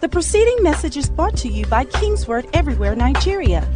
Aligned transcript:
The 0.00 0.08
preceding 0.08 0.62
message 0.62 0.96
is 0.96 1.08
brought 1.08 1.36
to 1.38 1.48
you 1.48 1.64
by 1.66 1.84
Kingsword 1.84 2.48
Everywhere 2.52 2.94
Nigeria. 2.94 3.66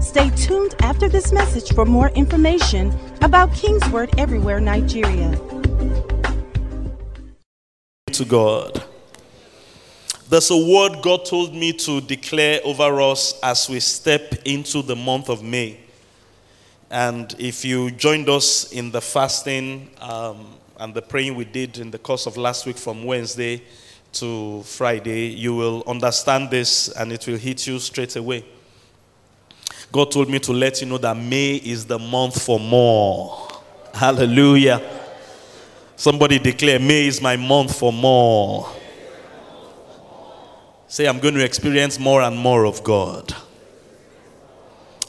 Stay 0.00 0.30
tuned 0.30 0.74
after 0.80 1.08
this 1.08 1.32
message 1.32 1.72
for 1.74 1.84
more 1.84 2.08
information 2.10 2.92
about 3.20 3.52
Kingsword 3.52 4.18
Everywhere 4.18 4.58
Nigeria. 4.58 5.30
To 8.12 8.24
God. 8.24 8.82
There's 10.28 10.50
a 10.50 10.56
word 10.56 11.02
God 11.02 11.24
told 11.24 11.54
me 11.54 11.72
to 11.74 12.00
declare 12.00 12.60
over 12.64 13.00
us 13.00 13.38
as 13.42 13.68
we 13.68 13.78
step 13.78 14.34
into 14.44 14.82
the 14.82 14.96
month 14.96 15.28
of 15.28 15.42
May. 15.42 15.78
And 16.90 17.32
if 17.38 17.64
you 17.64 17.90
joined 17.90 18.28
us 18.28 18.72
in 18.72 18.90
the 18.90 19.00
fasting 19.00 19.90
um, 20.00 20.54
and 20.78 20.94
the 20.94 21.02
praying 21.02 21.36
we 21.36 21.44
did 21.44 21.78
in 21.78 21.90
the 21.90 21.98
course 21.98 22.26
of 22.26 22.36
last 22.36 22.66
week 22.66 22.76
from 22.78 23.04
Wednesday 23.04 23.62
to 24.16 24.62
Friday, 24.62 25.26
you 25.28 25.54
will 25.54 25.82
understand 25.86 26.50
this 26.50 26.88
and 26.88 27.12
it 27.12 27.26
will 27.26 27.36
hit 27.36 27.66
you 27.66 27.78
straight 27.78 28.16
away. 28.16 28.44
God 29.92 30.10
told 30.10 30.28
me 30.28 30.38
to 30.40 30.52
let 30.52 30.80
you 30.80 30.86
know 30.86 30.98
that 30.98 31.16
May 31.16 31.56
is 31.56 31.86
the 31.86 31.98
month 31.98 32.42
for 32.42 32.58
more. 32.58 33.48
Hallelujah. 33.94 34.82
Somebody 35.96 36.38
declare, 36.38 36.78
May 36.78 37.06
is 37.06 37.20
my 37.20 37.36
month 37.36 37.78
for 37.78 37.92
more. 37.92 38.70
Say, 40.88 41.06
I'm 41.06 41.18
going 41.18 41.34
to 41.34 41.44
experience 41.44 41.98
more 41.98 42.22
and 42.22 42.36
more 42.36 42.66
of 42.66 42.84
God. 42.84 43.34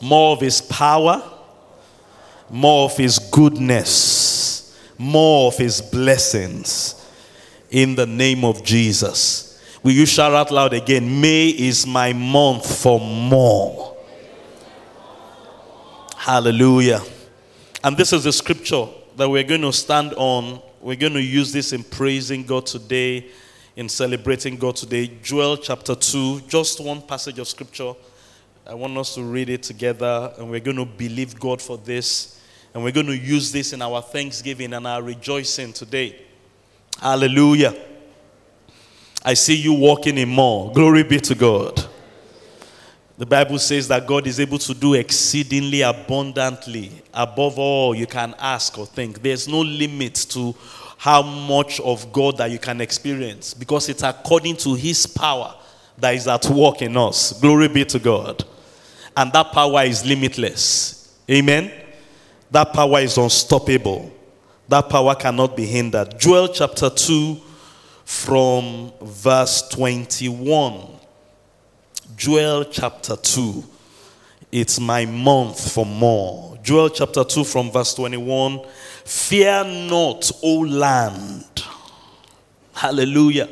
More 0.02 0.34
of 0.34 0.42
His 0.42 0.62
power, 0.62 1.24
more 2.50 2.86
of 2.86 2.98
His 2.98 3.20
goodness, 3.20 4.78
more 4.98 5.48
of 5.48 5.58
His 5.58 5.82
blessings. 5.82 6.97
In 7.70 7.96
the 7.96 8.06
name 8.06 8.46
of 8.46 8.64
Jesus. 8.64 9.62
Will 9.84 9.92
you 9.92 10.06
shout 10.06 10.34
out 10.34 10.52
loud 10.52 10.74
again? 10.74 11.22
May 11.22 11.50
is 11.50 11.86
my 11.86 12.14
month 12.14 12.82
for 12.82 13.00
more. 13.00 13.98
Hallelujah. 16.16 17.02
And 17.84 17.96
this 17.96 18.12
is 18.14 18.24
the 18.24 18.34
scripture 18.34 18.88
that 19.16 19.30
we're 19.30 19.44
going 19.44 19.62
to 19.62 19.74
stand 19.74 20.14
on. 20.16 20.62
We're 20.82 20.96
going 20.96 21.14
to 21.14 21.22
use 21.22 21.52
this 21.52 21.74
in 21.74 21.84
praising 21.84 22.44
God 22.44 22.66
today, 22.66 23.28
in 23.76 23.90
celebrating 23.90 24.58
God 24.58 24.76
today. 24.76 25.08
Joel 25.22 25.58
chapter 25.58 25.96
2, 25.96 26.42
just 26.48 26.80
one 26.80 27.02
passage 27.02 27.40
of 27.40 27.48
scripture. 27.48 27.94
I 28.66 28.74
want 28.74 28.98
us 28.98 29.16
to 29.16 29.24
read 29.24 29.50
it 29.50 29.64
together, 29.64 30.34
and 30.38 30.50
we're 30.50 30.60
going 30.60 30.78
to 30.78 30.86
believe 30.86 31.40
God 31.40 31.62
for 31.62 31.78
this. 31.78 32.42
And 32.74 32.84
we're 32.84 32.92
going 32.92 33.08
to 33.08 33.18
use 33.18 33.52
this 33.52 33.74
in 33.74 33.82
our 33.82 34.02
thanksgiving 34.02 34.74
and 34.74 34.86
our 34.86 35.02
rejoicing 35.02 35.74
today. 35.74 36.27
Hallelujah. 37.00 37.76
I 39.24 39.34
see 39.34 39.56
you 39.56 39.74
walking 39.74 40.18
in 40.18 40.30
more. 40.30 40.72
Glory 40.72 41.04
be 41.04 41.20
to 41.20 41.36
God. 41.36 41.86
The 43.18 43.26
Bible 43.26 43.58
says 43.58 43.88
that 43.88 44.06
God 44.06 44.28
is 44.28 44.40
able 44.40 44.60
to 44.60 44.74
do 44.74 44.94
exceedingly 44.94 45.82
abundantly 45.82 46.92
above 47.14 47.58
all 47.58 47.96
you 47.96 48.06
can 48.06 48.36
ask 48.38 48.78
or 48.78 48.86
think. 48.86 49.22
There's 49.24 49.48
no 49.48 49.62
limit 49.62 50.16
to 50.30 50.56
how 50.98 51.24
much 51.24 51.80
of 51.80 52.12
God 52.14 52.38
that 52.38 52.52
you 52.52 52.60
can 52.60 52.80
experience 52.80 53.54
because 53.54 53.90
it's 53.90 54.04
according 54.04 54.58
to 54.58 54.76
His 54.76 55.08
power 55.08 55.56
that 55.98 56.14
is 56.14 56.28
at 56.28 56.46
work 56.46 56.82
in 56.82 56.96
us. 56.96 57.40
Glory 57.42 57.68
be 57.68 57.86
to 57.86 58.00
God. 58.00 58.44
And 59.16 59.34
that 59.34 59.52
power 59.52 59.84
is 59.84 60.06
limitless. 60.06 61.18
Amen. 61.30 61.72
That 62.52 62.72
power 62.72 63.00
is 63.00 63.18
unstoppable. 63.18 64.12
That 64.70 64.90
power 64.90 65.16
cannot 65.16 65.56
be 65.56 65.66
hindered. 65.66 66.20
Joel 66.20 66.50
chapter 66.50 66.90
2 66.90 67.38
from 68.04 68.92
verse 69.02 69.68
21. 69.70 70.88
Joel 72.16 72.66
chapter 72.66 73.16
2. 73.16 73.64
It's 74.52 74.80
my 74.80 75.06
month 75.06 75.72
for 75.72 75.86
more. 75.86 76.58
Joel 76.64 76.90
chapter 76.90 77.24
2 77.24 77.44
from 77.44 77.72
verse 77.72 77.94
21. 77.94 78.62
Fear 79.06 79.64
not, 79.90 80.32
O 80.44 80.60
land. 80.60 81.64
Hallelujah. 82.74 83.50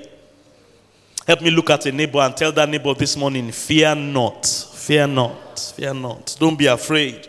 Help 1.25 1.41
me 1.41 1.49
look 1.49 1.69
at 1.69 1.85
a 1.85 1.91
neighbor 1.91 2.19
and 2.19 2.35
tell 2.35 2.51
that 2.51 2.69
neighbor 2.69 2.93
this 2.93 3.17
morning, 3.17 3.51
fear 3.51 3.95
not, 3.95 4.45
fear 4.45 5.07
not, 5.07 5.59
fear 5.75 5.93
not. 5.93 6.35
Don't 6.39 6.57
be 6.57 6.67
afraid. 6.67 7.27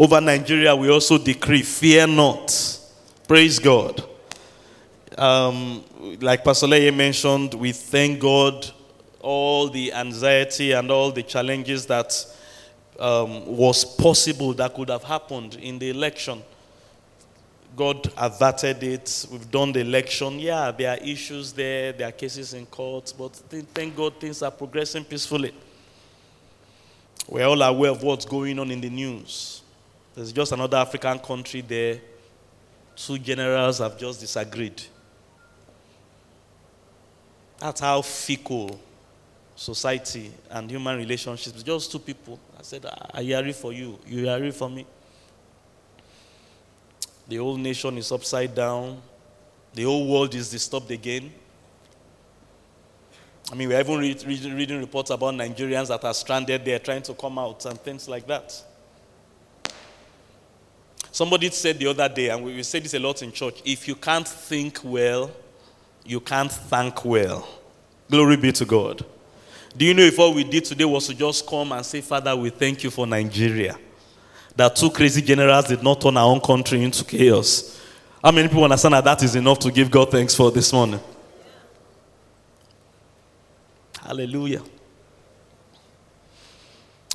Over 0.00 0.18
Nigeria, 0.18 0.74
we 0.74 0.88
also 0.88 1.18
decree, 1.18 1.60
fear 1.60 2.06
not. 2.06 2.78
Praise 3.28 3.58
God. 3.58 4.02
Um, 5.18 5.84
like 6.22 6.42
Pastor 6.42 6.66
Leye 6.68 6.90
mentioned, 6.90 7.52
we 7.52 7.72
thank 7.72 8.18
God 8.18 8.66
all 9.20 9.68
the 9.68 9.92
anxiety 9.92 10.72
and 10.72 10.90
all 10.90 11.12
the 11.12 11.22
challenges 11.22 11.84
that 11.84 12.14
um, 12.98 13.44
was 13.44 13.84
possible 13.84 14.54
that 14.54 14.72
could 14.72 14.88
have 14.88 15.02
happened 15.02 15.56
in 15.56 15.78
the 15.78 15.90
election. 15.90 16.42
God 17.76 18.10
averted 18.16 18.82
it. 18.82 19.26
We've 19.30 19.50
done 19.50 19.72
the 19.72 19.80
election. 19.80 20.38
Yeah, 20.38 20.70
there 20.70 20.92
are 20.92 21.04
issues 21.04 21.52
there, 21.52 21.92
there 21.92 22.08
are 22.08 22.12
cases 22.12 22.54
in 22.54 22.64
court, 22.64 23.12
but 23.18 23.36
thank 23.74 23.94
God 23.94 24.18
things 24.18 24.42
are 24.42 24.50
progressing 24.50 25.04
peacefully. 25.04 25.52
We're 27.28 27.44
all 27.44 27.60
aware 27.60 27.90
of 27.90 28.02
what's 28.02 28.24
going 28.24 28.58
on 28.58 28.70
in 28.70 28.80
the 28.80 28.88
news. 28.88 29.60
There's 30.14 30.32
just 30.32 30.52
another 30.52 30.76
African 30.76 31.18
country 31.18 31.60
there. 31.60 32.00
Two 32.96 33.18
generals 33.18 33.78
have 33.78 33.98
just 33.98 34.20
disagreed. 34.20 34.82
That's 37.58 37.80
how 37.80 38.02
fickle 38.02 38.80
society 39.54 40.32
and 40.50 40.70
human 40.70 40.96
relationships. 40.96 41.62
Just 41.62 41.92
two 41.92 41.98
people. 41.98 42.40
I 42.58 42.62
said, 42.62 42.86
ah, 42.86 43.10
I 43.12 43.22
hear 43.22 43.52
for 43.52 43.72
you. 43.72 43.98
You 44.06 44.24
hear 44.24 44.52
for 44.52 44.70
me. 44.70 44.86
The 47.28 47.36
whole 47.36 47.56
nation 47.56 47.96
is 47.98 48.10
upside 48.10 48.54
down. 48.54 49.00
The 49.74 49.84
whole 49.84 50.10
world 50.10 50.34
is 50.34 50.50
disturbed 50.50 50.90
again. 50.90 51.32
I 53.52 53.54
mean, 53.54 53.68
we're 53.68 53.80
even 53.80 53.98
read, 53.98 54.24
read, 54.24 54.44
reading 54.44 54.80
reports 54.80 55.10
about 55.10 55.34
Nigerians 55.34 55.88
that 55.88 56.04
are 56.04 56.14
stranded 56.14 56.64
there 56.64 56.78
trying 56.78 57.02
to 57.02 57.14
come 57.14 57.38
out 57.38 57.64
and 57.66 57.78
things 57.80 58.08
like 58.08 58.26
that. 58.26 58.62
Somebody 61.12 61.50
said 61.50 61.78
the 61.78 61.86
other 61.88 62.08
day, 62.08 62.28
and 62.28 62.44
we 62.44 62.62
say 62.62 62.78
this 62.78 62.94
a 62.94 62.98
lot 62.98 63.22
in 63.22 63.32
church 63.32 63.60
if 63.64 63.88
you 63.88 63.94
can't 63.96 64.26
think 64.26 64.80
well, 64.84 65.30
you 66.04 66.20
can't 66.20 66.52
thank 66.52 67.04
well. 67.04 67.46
Glory 68.08 68.36
be 68.36 68.52
to 68.52 68.64
God. 68.64 69.04
Do 69.76 69.84
you 69.84 69.94
know 69.94 70.02
if 70.02 70.18
all 70.18 70.34
we 70.34 70.44
did 70.44 70.64
today 70.64 70.84
was 70.84 71.06
to 71.06 71.14
just 71.14 71.46
come 71.46 71.72
and 71.72 71.84
say, 71.84 72.00
Father, 72.00 72.34
we 72.34 72.50
thank 72.50 72.82
you 72.82 72.90
for 72.90 73.06
Nigeria? 73.06 73.78
That 74.56 74.74
two 74.76 74.90
crazy 74.90 75.22
generals 75.22 75.66
did 75.66 75.82
not 75.82 76.00
turn 76.00 76.16
our 76.16 76.26
own 76.26 76.40
country 76.40 76.82
into 76.82 77.04
chaos. 77.04 77.80
How 78.22 78.32
many 78.32 78.48
people 78.48 78.64
understand 78.64 78.94
that 78.94 79.04
that 79.04 79.22
is 79.22 79.36
enough 79.36 79.58
to 79.60 79.70
give 79.70 79.90
God 79.90 80.10
thanks 80.10 80.34
for 80.34 80.50
this 80.50 80.72
morning? 80.72 81.00
Hallelujah. 84.00 84.62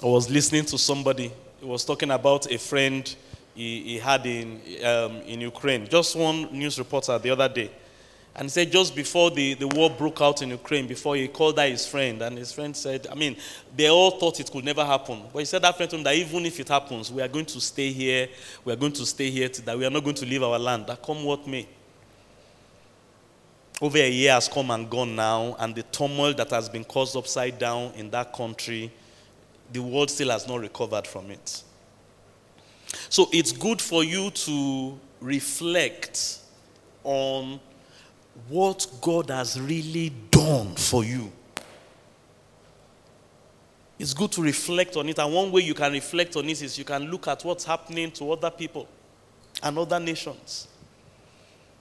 I 0.02 0.06
was 0.06 0.30
listening 0.30 0.66
to 0.66 0.78
somebody. 0.78 1.32
He 1.60 1.66
was 1.66 1.84
talking 1.84 2.12
about 2.12 2.50
a 2.52 2.58
friend 2.58 3.16
he, 3.56 3.82
he 3.84 3.98
had 3.98 4.26
in, 4.26 4.62
um, 4.84 5.22
in 5.22 5.42
Ukraine. 5.42 5.88
Just 5.88 6.16
one 6.16 6.52
news 6.52 6.78
reporter 6.78 7.18
the 7.18 7.32
other 7.32 7.50
day. 7.50 7.72
And 8.38 8.46
he 8.46 8.50
said 8.50 8.70
just 8.70 8.94
before 8.94 9.32
the, 9.32 9.54
the 9.54 9.68
war 9.68 9.90
broke 9.90 10.20
out 10.20 10.42
in 10.42 10.50
Ukraine, 10.50 10.88
before 10.88 11.16
he 11.16 11.30
called 11.30 11.58
out 11.58 11.70
his 11.70 11.88
friend, 11.88 12.22
and 12.22 12.38
his 12.38 12.52
friend 12.52 12.76
said, 12.76 13.08
I 13.10 13.16
mean, 13.16 13.38
they 13.74 13.90
all 13.90 14.12
thought 14.20 14.42
it 14.42 14.52
could 14.52 14.66
never 14.66 14.84
happen. 14.84 15.22
But 15.32 15.40
he 15.40 15.46
said 15.46 15.62
that 15.62 15.78
friend 15.78 15.90
to 15.90 15.96
him 15.96 16.04
that 16.04 16.16
even 16.16 16.46
if 16.46 16.60
it 16.60 16.68
happens, 16.68 17.10
we 17.10 17.22
are 17.22 17.30
going 17.30 17.46
to 17.46 17.62
stay 17.62 17.94
here. 17.94 18.28
We 18.66 18.74
are 18.74 18.76
going 18.76 18.92
to 18.92 19.06
stay 19.06 19.30
here, 19.30 19.48
that 19.48 19.78
we 19.78 19.86
are 19.86 19.90
not 19.90 20.04
going 20.04 20.18
to 20.18 20.26
leave 20.26 20.44
our 20.44 20.60
land, 20.60 20.88
that 20.88 21.02
come 21.02 21.24
what 21.24 21.48
may. 21.48 21.66
Over 23.82 24.00
a 24.00 24.10
year 24.10 24.34
has 24.34 24.50
come 24.50 24.70
and 24.72 24.90
gone 24.90 25.16
now, 25.16 25.56
and 25.60 25.74
the 25.74 25.84
turmoil 25.84 26.34
that 26.34 26.50
has 26.50 26.68
been 26.68 26.84
caused 26.84 27.16
upside 27.16 27.58
down 27.58 27.94
in 27.96 28.10
that 28.12 28.34
country, 28.34 28.92
the 29.72 29.82
world 29.82 30.12
still 30.12 30.32
has 30.32 30.46
not 30.46 30.60
recovered 30.60 31.08
from 31.08 31.32
it. 31.32 31.64
So 33.10 33.30
it's 33.32 33.52
good 33.52 33.82
for 33.82 34.04
you 34.04 34.32
to 34.32 35.00
reflect 35.22 36.40
on 37.04 37.60
what 38.50 38.88
God 39.02 39.30
has 39.30 39.60
really 39.60 40.12
done 40.32 40.76
for 40.76 41.04
you. 41.04 41.32
It's 43.98 44.14
good 44.14 44.32
to 44.34 44.42
reflect 44.42 44.98
on 44.98 45.08
it. 45.08 45.20
And 45.20 45.34
one 45.34 45.52
way 45.52 45.62
you 45.62 45.74
can 45.74 45.94
reflect 45.94 46.36
on 46.36 46.50
it 46.50 46.62
is 46.62 46.78
you 46.78 46.84
can 46.84 47.10
look 47.10 47.28
at 47.28 47.44
what's 47.46 47.64
happening 47.64 48.12
to 48.12 48.32
other 48.32 48.52
people 48.52 48.88
and 49.64 49.78
other 49.78 50.00
nations. 50.00 50.68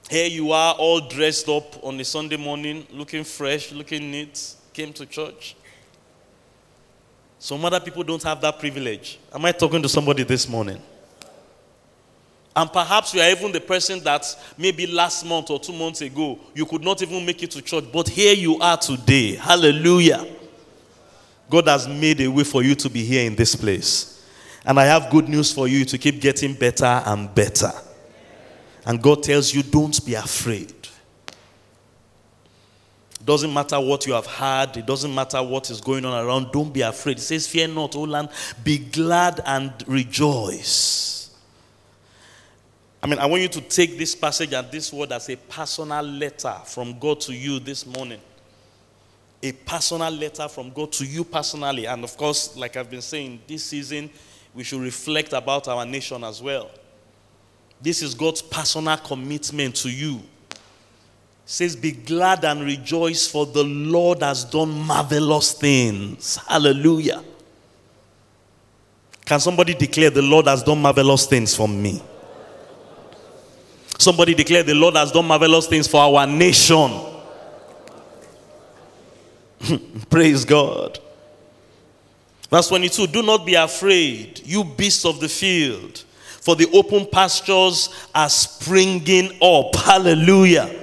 Here 0.09 0.29
you 0.29 0.53
are, 0.53 0.75
all 0.75 1.01
dressed 1.01 1.49
up 1.49 1.83
on 1.83 1.99
a 1.99 2.05
Sunday 2.05 2.37
morning, 2.37 2.87
looking 2.93 3.25
fresh, 3.25 3.73
looking 3.73 4.11
neat, 4.11 4.55
came 4.73 4.93
to 4.93 5.07
church. 5.07 5.57
Some 7.39 7.65
other 7.65 7.81
people 7.81 8.03
don't 8.05 8.23
have 8.23 8.41
that 8.43 8.59
privilege. 8.59 9.19
Am 9.33 9.45
I 9.45 9.53
talking 9.53 9.83
to 9.83 9.89
somebody 9.89 10.23
this 10.23 10.49
morning? 10.49 10.81
And 12.57 12.73
perhaps 12.73 13.13
you 13.13 13.21
are 13.21 13.31
even 13.31 13.51
the 13.51 13.61
person 13.61 14.03
that 14.05 14.25
maybe 14.57 14.87
last 14.87 15.25
month 15.27 15.51
or 15.51 15.59
two 15.59 15.73
months 15.73 16.01
ago 16.03 16.39
you 16.55 16.65
could 16.65 16.85
not 16.85 17.03
even 17.03 17.27
make 17.27 17.43
it 17.43 17.51
to 17.53 17.63
church, 17.63 17.85
but 17.93 18.09
here 18.09 18.35
you 18.35 18.59
are 18.61 18.77
today. 18.77 19.35
Hallelujah. 19.35 20.25
God 21.51 21.67
has 21.69 21.89
made 21.89 22.21
a 22.21 22.29
way 22.29 22.45
for 22.45 22.63
you 22.63 22.75
to 22.77 22.89
be 22.89 23.05
here 23.05 23.27
in 23.27 23.35
this 23.35 23.55
place. 23.55 24.27
And 24.65 24.79
I 24.79 24.85
have 24.85 25.11
good 25.11 25.29
news 25.29 25.53
for 25.53 25.69
you 25.69 25.85
to 25.85 25.99
keep 25.99 26.21
getting 26.21 26.55
better 26.55 26.85
and 26.85 27.33
better. 27.35 27.71
And 28.87 29.03
God 29.03 29.23
tells 29.23 29.53
you, 29.53 29.63
don't 29.63 30.05
be 30.07 30.15
afraid. 30.15 30.73
Doesn't 33.25 33.53
matter 33.53 33.81
what 33.81 34.07
you 34.07 34.13
have 34.13 34.27
had, 34.27 34.77
it 34.77 34.85
doesn't 34.85 35.15
matter 35.15 35.43
what 35.43 35.71
is 35.71 35.81
going 35.81 36.05
on 36.05 36.25
around, 36.25 36.53
don't 36.53 36.73
be 36.73 36.83
afraid. 36.83 37.17
It 37.17 37.23
says, 37.23 37.47
Fear 37.47 37.69
not, 37.69 37.97
O 37.97 38.03
land, 38.03 38.29
be 38.63 38.79
glad 38.79 39.41
and 39.47 39.73
rejoice. 39.87 41.24
I 43.05 43.07
mean, 43.07 43.19
I 43.19 43.27
want 43.27 43.43
you 43.43 43.49
to 43.49 43.61
take 43.61 43.99
this 43.99 44.15
passage 44.15 44.55
and 44.55 44.71
this 44.71 44.91
word 44.91 45.13
as 45.13 45.29
a 45.29 45.37
personal 45.37 46.03
letter 46.03 46.55
from 46.65 46.99
God 46.99 47.21
to 47.21 47.35
you 47.35 47.61
this 47.61 47.85
morning. 47.85 48.19
A 49.43 49.53
personal 49.53 50.11
letter 50.11 50.49
from 50.49 50.71
God 50.71 50.91
to 50.93 51.05
you 51.05 51.23
personally. 51.23 51.85
And 51.85 52.03
of 52.03 52.17
course, 52.17 52.57
like 52.57 52.79
I've 52.79 52.89
been 52.89 53.03
saying, 53.03 53.43
this 53.47 53.65
season 53.65 54.09
we 54.55 54.65
should 54.65 54.81
reflect 54.81 55.35
about 55.35 55.69
our 55.69 55.85
nation 55.85 56.25
as 56.25 56.41
well. 56.41 56.71
This 57.79 58.01
is 58.01 58.15
God's 58.15 58.41
personal 58.41 58.97
commitment 58.97 59.77
to 59.77 59.91
you 59.91 60.23
says, 61.45 61.77
Be 61.77 61.93
glad 61.93 62.43
and 62.47 62.63
rejoice, 62.63 63.29
for 63.29 63.45
the 63.45 63.65
Lord 63.65 64.23
has 64.23 64.45
done 64.45 64.71
marvelous 64.71 65.53
things. 65.53 66.37
Hallelujah. 66.49 67.23
Can 69.27 69.41
somebody 69.41 69.75
declare, 69.75 70.09
The 70.09 70.23
Lord 70.23 70.47
has 70.47 70.63
done 70.63 70.81
marvelous 70.81 71.27
things 71.27 71.55
for 71.55 71.69
me? 71.69 72.03
Somebody 74.05 74.35
declare, 74.35 74.63
The 74.63 74.75
Lord 74.75 74.95
has 74.95 75.11
done 75.11 75.27
marvelous 75.27 75.67
things 75.67 75.89
for 75.89 76.01
our 76.01 76.27
nation. 76.27 76.91
Praise 80.11 80.45
God. 80.45 80.99
Verse 82.51 82.69
22 82.69 83.09
Do 83.09 83.23
not 83.23 83.45
be 83.45 83.55
afraid, 83.55 84.41
you 84.45 84.63
beasts 84.63 85.05
of 85.05 85.19
the 85.21 85.29
field, 85.29 86.05
for 86.41 86.55
the 86.55 86.71
open 86.73 87.07
pastures 87.07 87.89
are 88.15 88.29
springing 88.29 89.33
up. 89.43 89.75
Hallelujah 89.75 90.83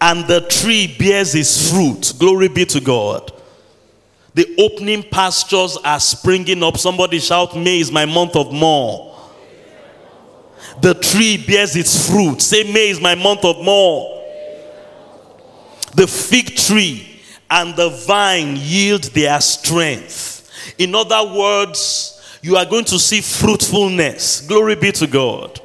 and 0.00 0.26
the 0.26 0.40
tree 0.48 0.94
bears 0.98 1.34
its 1.34 1.70
fruit. 1.70 2.14
Glory 2.18 2.48
be 2.48 2.64
to 2.64 2.80
God. 2.80 3.32
The 4.34 4.54
opening 4.58 5.02
pastures 5.02 5.76
are 5.84 6.00
springing 6.00 6.62
up. 6.62 6.78
Somebody 6.78 7.18
shout, 7.18 7.56
May 7.56 7.80
is 7.80 7.92
my 7.92 8.06
month 8.06 8.36
of 8.36 8.52
more. 8.52 9.09
The 10.80 10.94
tree 10.94 11.42
bears 11.46 11.76
its 11.76 12.08
fruit. 12.08 12.40
Say, 12.40 12.64
May 12.64 12.90
is 12.90 13.00
my 13.00 13.14
month 13.14 13.44
of 13.44 13.62
more. 13.62 14.22
The 15.94 16.06
fig 16.06 16.56
tree 16.56 17.20
and 17.50 17.74
the 17.74 17.90
vine 17.90 18.56
yield 18.56 19.04
their 19.04 19.40
strength. 19.40 20.50
In 20.78 20.94
other 20.94 21.34
words, 21.36 22.38
you 22.42 22.56
are 22.56 22.64
going 22.64 22.84
to 22.86 22.98
see 22.98 23.20
fruitfulness. 23.20 24.42
Glory 24.42 24.76
be 24.76 24.92
to 24.92 25.06
God. 25.06 25.60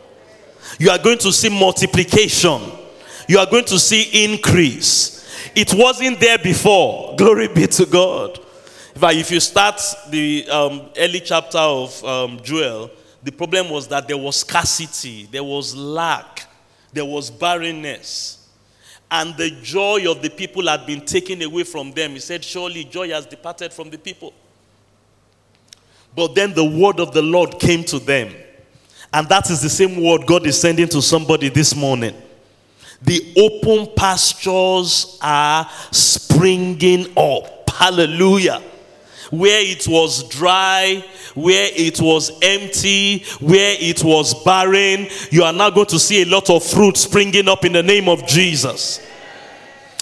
You 0.79 0.89
are 0.89 0.97
going 0.97 1.19
to 1.19 1.31
see 1.31 1.49
multiplication 1.49 2.61
you 3.27 3.39
are 3.39 3.45
going 3.45 3.65
to 3.65 3.79
see 3.79 4.25
increase. 4.25 5.51
It 5.55 5.73
wasn't 5.73 6.19
there 6.19 6.37
before. 6.37 7.15
Glory 7.15 7.47
be 7.47 7.67
to 7.67 7.85
God. 7.85 8.39
In 8.95 9.15
if 9.15 9.31
you 9.31 9.39
start 9.39 9.81
the 10.09 10.47
um, 10.49 10.89
early 10.97 11.19
chapter 11.19 11.57
of 11.57 12.03
um, 12.05 12.39
Joel, 12.43 12.91
the 13.25 13.31
problem 13.31 13.71
was 13.71 13.87
that 13.87 14.07
there 14.07 14.17
was 14.17 14.35
scarcity, 14.35 15.27
there 15.31 15.43
was 15.43 15.75
lack, 15.75 16.45
there 16.93 17.03
was 17.03 17.31
barrenness. 17.31 18.47
And 19.09 19.35
the 19.35 19.49
joy 19.63 20.09
of 20.09 20.21
the 20.21 20.29
people 20.29 20.67
had 20.67 20.85
been 20.85 21.03
taken 21.03 21.41
away 21.41 21.63
from 21.63 21.91
them. 21.91 22.11
He 22.11 22.19
said, 22.19 22.43
Surely 22.43 22.83
joy 22.83 23.09
has 23.09 23.25
departed 23.25 23.73
from 23.73 23.89
the 23.89 23.97
people. 23.97 24.31
But 26.15 26.35
then 26.35 26.53
the 26.53 26.63
word 26.63 26.99
of 26.99 27.13
the 27.13 27.21
Lord 27.23 27.59
came 27.59 27.83
to 27.85 27.97
them. 27.97 28.31
And 29.11 29.27
that 29.29 29.49
is 29.49 29.59
the 29.59 29.69
same 29.69 30.03
word 30.03 30.27
God 30.27 30.45
is 30.45 30.61
sending 30.61 30.87
to 30.89 31.01
somebody 31.01 31.49
this 31.49 31.75
morning. 31.75 32.15
The 33.01 33.33
open 33.37 33.91
pastures 33.95 35.17
are 35.19 35.67
springing 35.91 37.11
up. 37.17 37.71
Hallelujah. 37.71 38.61
Where 39.31 39.59
it 39.61 39.87
was 39.87 40.27
dry, 40.29 41.03
where 41.33 41.69
it 41.75 41.99
was 41.99 42.31
empty, 42.41 43.23
where 43.39 43.75
it 43.79 44.03
was 44.03 44.33
barren, 44.43 45.07
you 45.31 45.43
are 45.43 45.53
now 45.53 45.69
going 45.69 45.87
to 45.87 45.99
see 45.99 46.21
a 46.21 46.25
lot 46.25 46.49
of 46.49 46.63
fruit 46.63 46.97
springing 46.97 47.47
up 47.47 47.65
in 47.65 47.73
the 47.73 47.83
name 47.83 48.07
of 48.07 48.25
Jesus. 48.27 49.05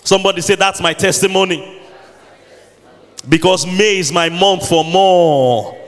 Somebody 0.03 0.41
say, 0.41 0.55
That's 0.55 0.81
my 0.81 0.93
testimony. 0.93 1.81
Because 3.27 3.65
May 3.65 3.99
is 3.99 4.11
my 4.11 4.29
month 4.29 4.67
for 4.67 4.83
more. 4.83 5.79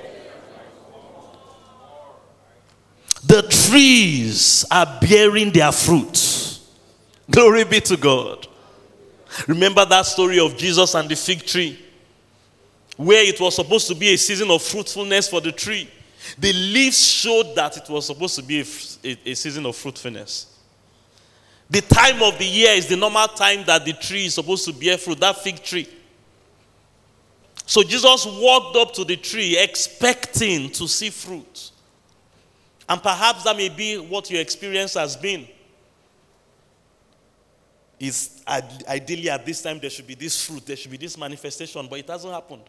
The 3.26 3.42
trees 3.42 4.66
are 4.72 5.00
bearing 5.02 5.52
their 5.52 5.72
fruit. 5.72 6.60
Glory 7.30 7.64
be 7.64 7.82
to 7.82 7.98
God. 7.98 8.48
Remember 9.48 9.84
that 9.86 10.06
story 10.06 10.40
of 10.40 10.56
Jesus 10.56 10.94
and 10.94 11.10
the 11.10 11.16
fig 11.16 11.46
tree, 11.46 11.84
where 12.96 13.24
it 13.24 13.40
was 13.40 13.56
supposed 13.56 13.88
to 13.88 13.96
be 13.96 14.14
a 14.14 14.18
season 14.18 14.50
of 14.52 14.62
fruitfulness 14.62 15.28
for 15.28 15.42
the 15.42 15.52
tree. 15.52 15.90
The 16.38 16.54
leaves 16.54 17.06
showed 17.06 17.56
that 17.56 17.78
it 17.78 17.90
was 17.90 18.08
supposed 18.08 18.36
to 18.36 18.44
be 18.44 18.62
a, 18.62 18.66
a, 19.04 19.32
a 19.32 19.34
season 19.36 19.66
of 19.66 19.76
fruitfulness. 19.76 20.58
The 21.70 21.82
time 21.82 22.22
of 22.22 22.38
the 22.38 22.46
year 22.46 22.72
is 22.72 22.88
the 22.88 22.96
normal 22.96 23.28
time 23.28 23.66
that 23.66 23.86
the 23.86 23.94
tree 23.94 24.26
is 24.26 24.36
supposed 24.36 24.66
to 24.66 24.74
bear 24.74 24.98
fruit, 24.98 25.20
that 25.20 25.38
fig 25.38 25.64
tree. 25.64 25.88
So 27.66 27.82
Jesus 27.84 28.26
walked 28.26 28.78
up 28.78 28.94
to 28.94 29.04
the 29.04 29.18
tree 29.18 29.58
expecting 29.58 30.70
to 30.72 30.88
see 30.88 31.10
fruit. 31.10 31.72
And 32.88 33.02
perhaps 33.02 33.44
that 33.44 33.58
may 33.58 33.70
be 33.70 33.98
what 33.98 34.30
your 34.30 34.42
experience 34.42 34.94
has 34.94 35.16
been 35.16 35.48
is 38.00 38.44
ideally 38.88 39.30
at 39.30 39.46
this 39.46 39.62
time 39.62 39.80
there 39.80 39.90
should 39.90 40.06
be 40.06 40.16
this 40.16 40.46
fruit, 40.46 40.66
there 40.66 40.76
should 40.76 40.92
be 40.92 40.98
this 40.98 41.18
manifestation, 41.18 41.88
but 41.90 41.98
it 41.98 42.08
hasn't 42.08 42.34
happened. 42.34 42.62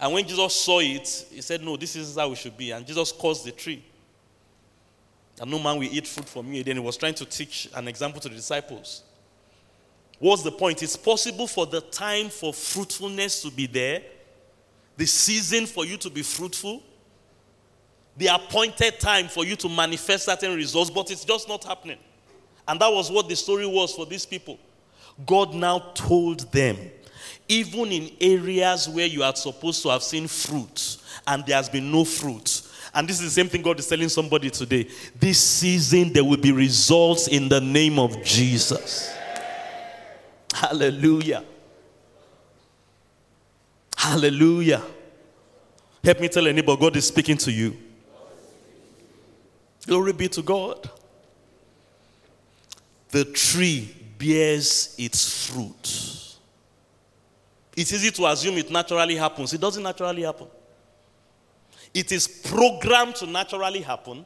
And 0.00 0.14
when 0.14 0.26
Jesus 0.26 0.54
saw 0.54 0.78
it, 0.78 1.26
he 1.30 1.42
said, 1.42 1.62
No, 1.62 1.76
this 1.76 1.94
is 1.94 2.16
how 2.16 2.30
we 2.30 2.34
should 2.34 2.56
be. 2.56 2.70
And 2.70 2.86
Jesus 2.86 3.12
caused 3.12 3.44
the 3.44 3.52
tree. 3.52 3.84
And 5.38 5.50
no 5.50 5.58
man 5.58 5.78
will 5.78 5.88
eat 5.90 6.06
fruit 6.06 6.28
from 6.28 6.50
you. 6.52 6.64
Then 6.64 6.76
he 6.76 6.82
was 6.82 6.96
trying 6.96 7.14
to 7.14 7.26
teach 7.26 7.68
an 7.74 7.86
example 7.86 8.20
to 8.22 8.28
the 8.30 8.34
disciples. 8.34 9.02
What's 10.18 10.42
the 10.42 10.52
point? 10.52 10.82
It's 10.82 10.96
possible 10.96 11.46
for 11.46 11.66
the 11.66 11.82
time 11.82 12.30
for 12.30 12.52
fruitfulness 12.52 13.42
to 13.42 13.50
be 13.50 13.66
there, 13.66 14.02
the 14.96 15.06
season 15.06 15.66
for 15.66 15.84
you 15.84 15.96
to 15.98 16.10
be 16.10 16.22
fruitful, 16.22 16.82
the 18.16 18.26
appointed 18.26 19.00
time 19.00 19.28
for 19.28 19.44
you 19.46 19.56
to 19.56 19.68
manifest 19.68 20.26
certain 20.26 20.54
results, 20.54 20.90
but 20.90 21.10
it's 21.10 21.24
just 21.24 21.48
not 21.48 21.64
happening. 21.64 21.98
And 22.68 22.78
that 22.80 22.92
was 22.92 23.10
what 23.10 23.28
the 23.28 23.36
story 23.36 23.66
was 23.66 23.94
for 23.94 24.04
these 24.04 24.26
people. 24.26 24.58
God 25.26 25.54
now 25.54 25.90
told 25.94 26.52
them, 26.52 26.76
even 27.50 27.90
in 27.92 28.10
areas 28.20 28.88
where 28.88 29.06
you 29.06 29.22
are 29.22 29.34
supposed 29.34 29.82
to 29.82 29.88
have 29.88 30.02
seen 30.02 30.28
fruit 30.28 30.96
and 31.26 31.44
there 31.44 31.56
has 31.56 31.68
been 31.68 31.90
no 31.90 32.04
fruit. 32.04 32.62
And 32.94 33.08
this 33.08 33.20
is 33.20 33.34
the 33.34 33.40
same 33.40 33.48
thing 33.48 33.62
God 33.62 33.78
is 33.78 33.86
telling 33.86 34.08
somebody 34.08 34.50
today. 34.50 34.88
This 35.18 35.38
season, 35.38 36.12
there 36.12 36.24
will 36.24 36.36
be 36.36 36.52
results 36.52 37.28
in 37.28 37.48
the 37.48 37.60
name 37.60 37.98
of 37.98 38.22
Jesus. 38.24 39.12
Hallelujah. 40.54 41.44
Hallelujah. 43.96 44.82
Help 46.02 46.20
me 46.20 46.28
tell 46.28 46.46
anybody 46.46 46.80
God 46.80 46.96
is 46.96 47.06
speaking 47.06 47.36
to 47.38 47.52
you. 47.52 47.76
Glory 49.86 50.12
be 50.12 50.28
to 50.28 50.42
God 50.42 50.88
the 53.10 53.24
tree 53.24 53.94
bears 54.18 54.94
its 54.98 55.48
fruit. 55.48 56.29
It's 57.76 57.92
easy 57.92 58.10
to 58.10 58.26
assume 58.26 58.58
it 58.58 58.70
naturally 58.70 59.16
happens. 59.16 59.52
It 59.52 59.60
doesn't 59.60 59.82
naturally 59.82 60.22
happen. 60.22 60.48
It 61.92 62.12
is 62.12 62.28
programmed 62.28 63.16
to 63.16 63.26
naturally 63.26 63.80
happen, 63.80 64.24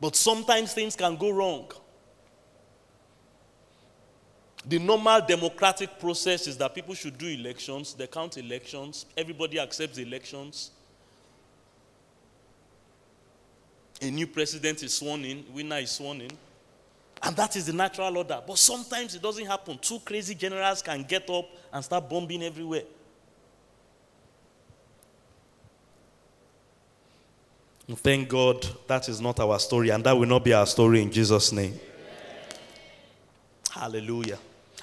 but 0.00 0.16
sometimes 0.16 0.72
things 0.74 0.96
can 0.96 1.16
go 1.16 1.30
wrong. 1.30 1.70
The 4.64 4.78
normal 4.78 5.20
democratic 5.20 5.98
process 5.98 6.46
is 6.46 6.56
that 6.58 6.74
people 6.74 6.94
should 6.94 7.18
do 7.18 7.26
elections, 7.26 7.94
they 7.94 8.06
count 8.06 8.36
elections, 8.36 9.06
everybody 9.16 9.58
accepts 9.58 9.98
elections, 9.98 10.70
a 14.00 14.10
new 14.10 14.26
president 14.26 14.82
is 14.82 14.94
sworn 14.94 15.24
in, 15.24 15.44
winner 15.52 15.76
is 15.76 15.90
sworn 15.92 16.20
in. 16.22 16.30
And 17.24 17.36
that 17.36 17.54
is 17.54 17.66
the 17.66 17.72
natural 17.72 18.16
order. 18.16 18.42
But 18.44 18.58
sometimes 18.58 19.14
it 19.14 19.22
doesn't 19.22 19.46
happen. 19.46 19.78
Two 19.78 20.00
crazy 20.00 20.34
generals 20.34 20.82
can 20.82 21.04
get 21.04 21.28
up 21.30 21.48
and 21.72 21.84
start 21.84 22.08
bombing 22.10 22.42
everywhere. 22.42 22.82
Thank 27.96 28.28
God 28.28 28.66
that 28.86 29.08
is 29.08 29.20
not 29.20 29.38
our 29.38 29.58
story, 29.58 29.90
and 29.90 30.02
that 30.04 30.16
will 30.16 30.28
not 30.28 30.44
be 30.44 30.52
our 30.52 30.66
story 30.66 31.02
in 31.02 31.12
Jesus' 31.12 31.52
name. 31.52 31.78
Hallelujah. 33.70 34.38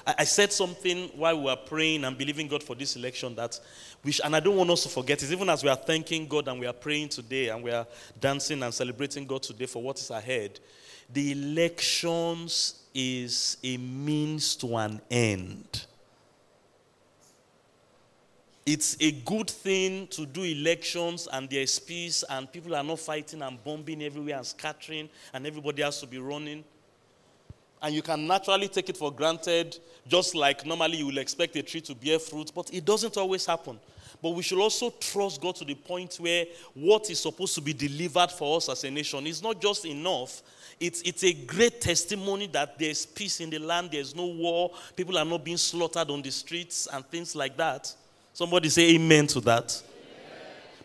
I, 0.06 0.14
I 0.18 0.24
said 0.24 0.52
something 0.52 1.08
while 1.16 1.36
we 1.38 1.44
were 1.44 1.56
praying 1.56 2.04
and 2.04 2.16
believing 2.16 2.46
God 2.46 2.62
for 2.62 2.76
this 2.76 2.96
election 2.96 3.34
that 3.34 3.58
we 4.04 4.12
sh- 4.12 4.20
and 4.22 4.36
I 4.36 4.40
don't 4.40 4.56
want 4.56 4.70
us 4.70 4.82
to 4.84 4.88
forget 4.88 5.22
it, 5.22 5.32
even 5.32 5.48
as 5.48 5.64
we 5.64 5.70
are 5.70 5.76
thanking 5.76 6.26
God 6.26 6.48
and 6.48 6.60
we 6.60 6.66
are 6.66 6.72
praying 6.72 7.08
today 7.08 7.48
and 7.48 7.62
we 7.62 7.70
are 7.70 7.86
dancing 8.20 8.62
and 8.62 8.72
celebrating 8.72 9.26
God 9.26 9.42
today 9.42 9.66
for 9.66 9.82
what 9.82 9.98
is 9.98 10.10
ahead. 10.10 10.60
The 11.12 11.32
elections 11.32 12.84
is 12.94 13.56
a 13.64 13.76
means 13.76 14.56
to 14.56 14.76
an 14.76 15.00
end. 15.10 15.86
It's 18.66 18.96
a 19.00 19.10
good 19.10 19.50
thing 19.50 20.06
to 20.08 20.26
do 20.26 20.42
elections 20.42 21.26
and 21.32 21.50
there's 21.50 21.78
peace 21.78 22.22
and 22.28 22.50
people 22.52 22.76
are 22.76 22.84
not 22.84 23.00
fighting 23.00 23.42
and 23.42 23.62
bombing 23.64 24.02
everywhere 24.02 24.36
and 24.36 24.46
scattering 24.46 25.08
and 25.32 25.46
everybody 25.46 25.82
has 25.82 26.00
to 26.00 26.06
be 26.06 26.18
running. 26.18 26.62
And 27.82 27.94
you 27.94 28.02
can 28.02 28.26
naturally 28.26 28.68
take 28.68 28.90
it 28.90 28.96
for 28.96 29.10
granted, 29.10 29.78
just 30.06 30.34
like 30.34 30.66
normally 30.66 30.98
you 30.98 31.06
will 31.06 31.18
expect 31.18 31.56
a 31.56 31.62
tree 31.62 31.80
to 31.80 31.94
bear 31.94 32.18
fruit, 32.18 32.52
but 32.54 32.72
it 32.72 32.84
doesn't 32.84 33.16
always 33.16 33.46
happen. 33.46 33.80
But 34.22 34.30
we 34.30 34.42
should 34.42 34.60
also 34.60 34.90
trust 35.00 35.40
God 35.40 35.56
to 35.56 35.64
the 35.64 35.74
point 35.74 36.16
where 36.16 36.44
what 36.74 37.10
is 37.10 37.20
supposed 37.20 37.54
to 37.54 37.60
be 37.60 37.72
delivered 37.72 38.30
for 38.30 38.58
us 38.58 38.68
as 38.68 38.84
a 38.84 38.90
nation 38.90 39.26
is 39.26 39.42
not 39.42 39.60
just 39.60 39.86
enough. 39.86 40.42
It's, 40.80 41.02
it's 41.02 41.22
a 41.24 41.34
great 41.34 41.82
testimony 41.82 42.46
that 42.48 42.78
there's 42.78 43.04
peace 43.04 43.40
in 43.40 43.50
the 43.50 43.58
land, 43.58 43.90
there's 43.92 44.16
no 44.16 44.26
war, 44.26 44.72
people 44.96 45.18
are 45.18 45.24
not 45.26 45.44
being 45.44 45.58
slaughtered 45.58 46.10
on 46.10 46.22
the 46.22 46.30
streets, 46.30 46.88
and 46.90 47.04
things 47.06 47.36
like 47.36 47.54
that. 47.58 47.94
Somebody 48.32 48.70
say 48.70 48.94
amen 48.94 49.26
to 49.28 49.40
that. 49.42 49.82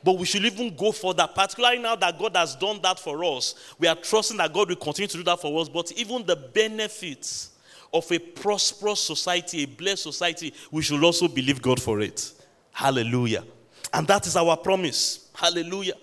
But 0.03 0.19
we 0.19 0.25
should 0.25 0.45
even 0.45 0.75
go 0.75 0.91
for 0.91 1.13
that, 1.15 1.33
particularly 1.33 1.79
now 1.79 1.95
that 1.95 2.19
God 2.19 2.35
has 2.35 2.55
done 2.55 2.79
that 2.83 2.99
for 2.99 3.23
us. 3.23 3.55
We 3.79 3.87
are 3.87 3.95
trusting 3.95 4.37
that 4.37 4.53
God 4.53 4.69
will 4.69 4.75
continue 4.75 5.07
to 5.07 5.17
do 5.17 5.23
that 5.23 5.41
for 5.41 5.59
us. 5.59 5.67
But 5.67 5.91
even 5.93 6.23
the 6.25 6.35
benefits 6.35 7.51
of 7.91 8.11
a 8.11 8.19
prosperous 8.19 8.99
society, 8.99 9.63
a 9.63 9.65
blessed 9.65 10.03
society, 10.03 10.53
we 10.69 10.83
should 10.83 11.03
also 11.03 11.27
believe 11.27 11.59
God 11.59 11.81
for 11.81 12.01
it. 12.01 12.33
Hallelujah. 12.71 13.45
And 13.93 14.05
that 14.07 14.27
is 14.27 14.35
our 14.35 14.57
promise. 14.57 15.29
Hallelujah. 15.33 15.95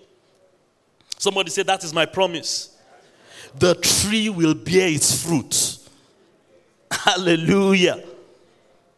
Somebody 1.17 1.51
say, 1.51 1.63
That 1.63 1.83
is 1.83 1.93
my 1.93 2.05
promise. 2.05 2.72
The 3.55 3.75
tree 3.75 4.29
will 4.29 4.53
bear 4.53 4.89
its 4.89 5.23
fruit. 5.23 5.77
Hallelujah. 6.91 8.03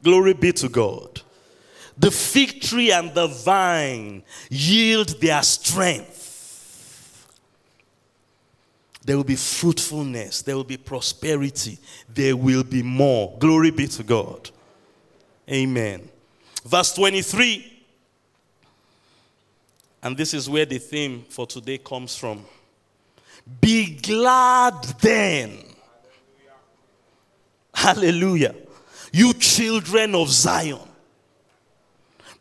Glory 0.03 0.33
be 0.33 0.51
to 0.53 0.69
God. 0.69 1.21
The 1.97 2.11
fig 2.11 2.61
tree 2.61 2.91
and 2.91 3.13
the 3.13 3.27
vine 3.27 4.23
yield 4.49 5.19
their 5.21 5.41
strength. 5.43 6.25
There 9.05 9.15
will 9.15 9.23
be 9.23 9.35
fruitfulness, 9.35 10.41
there 10.41 10.55
will 10.55 10.63
be 10.63 10.77
prosperity, 10.77 11.77
there 12.09 12.35
will 12.35 12.63
be 12.63 12.81
more. 12.81 13.37
Glory 13.37 13.69
be 13.69 13.87
to 13.87 14.03
God. 14.03 14.49
Amen. 15.49 16.09
Verse 16.65 16.91
23. 16.93 17.73
And 20.01 20.17
this 20.17 20.33
is 20.33 20.49
where 20.49 20.65
the 20.65 20.79
theme 20.79 21.23
for 21.29 21.45
today 21.45 21.77
comes 21.77 22.15
from. 22.15 22.45
Be 23.61 23.95
glad 23.95 24.83
then. 25.01 25.59
Hallelujah. 27.73 28.55
You 29.11 29.33
children 29.33 30.15
of 30.15 30.29
Zion. 30.29 30.79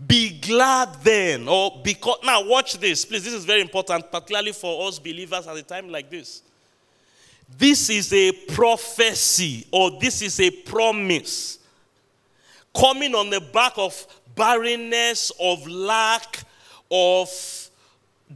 Be 0.07 0.39
glad 0.41 1.03
then, 1.03 1.49
or 1.49 1.81
because 1.83 2.19
now 2.25 2.45
watch 2.47 2.79
this, 2.79 3.05
please. 3.05 3.25
This 3.25 3.33
is 3.33 3.45
very 3.45 3.61
important, 3.61 4.11
particularly 4.11 4.53
for 4.53 4.89
us 4.89 4.99
believers 4.99 5.47
at 5.47 5.57
a 5.57 5.63
time 5.63 5.89
like 5.89 6.11
this. 6.11 6.43
This 7.57 7.91
is 7.91 8.13
a 8.13 8.33
prophecy, 8.33 9.67
or 9.71 9.99
this 10.01 10.21
is 10.21 10.41
a 10.41 10.51
promise 10.51 11.59
coming 12.75 13.15
on 13.15 13.31
the 13.31 13.41
back 13.41 13.75
of 13.77 14.07
barrenness, 14.35 15.31
of 15.41 15.67
lack, 15.67 16.43
of 16.91 17.31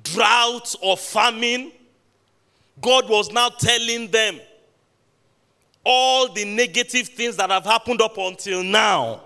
drought, 0.03 0.75
or 0.81 0.97
famine. 0.97 1.73
God 2.81 3.09
was 3.09 3.33
now 3.33 3.49
telling 3.49 4.11
them 4.11 4.41
all 5.85 6.33
the 6.33 6.45
negative 6.45 7.09
things 7.09 7.37
that 7.37 7.51
have 7.51 7.65
happened 7.65 8.01
up 8.01 8.19
until 8.19 8.63
now 8.63 9.23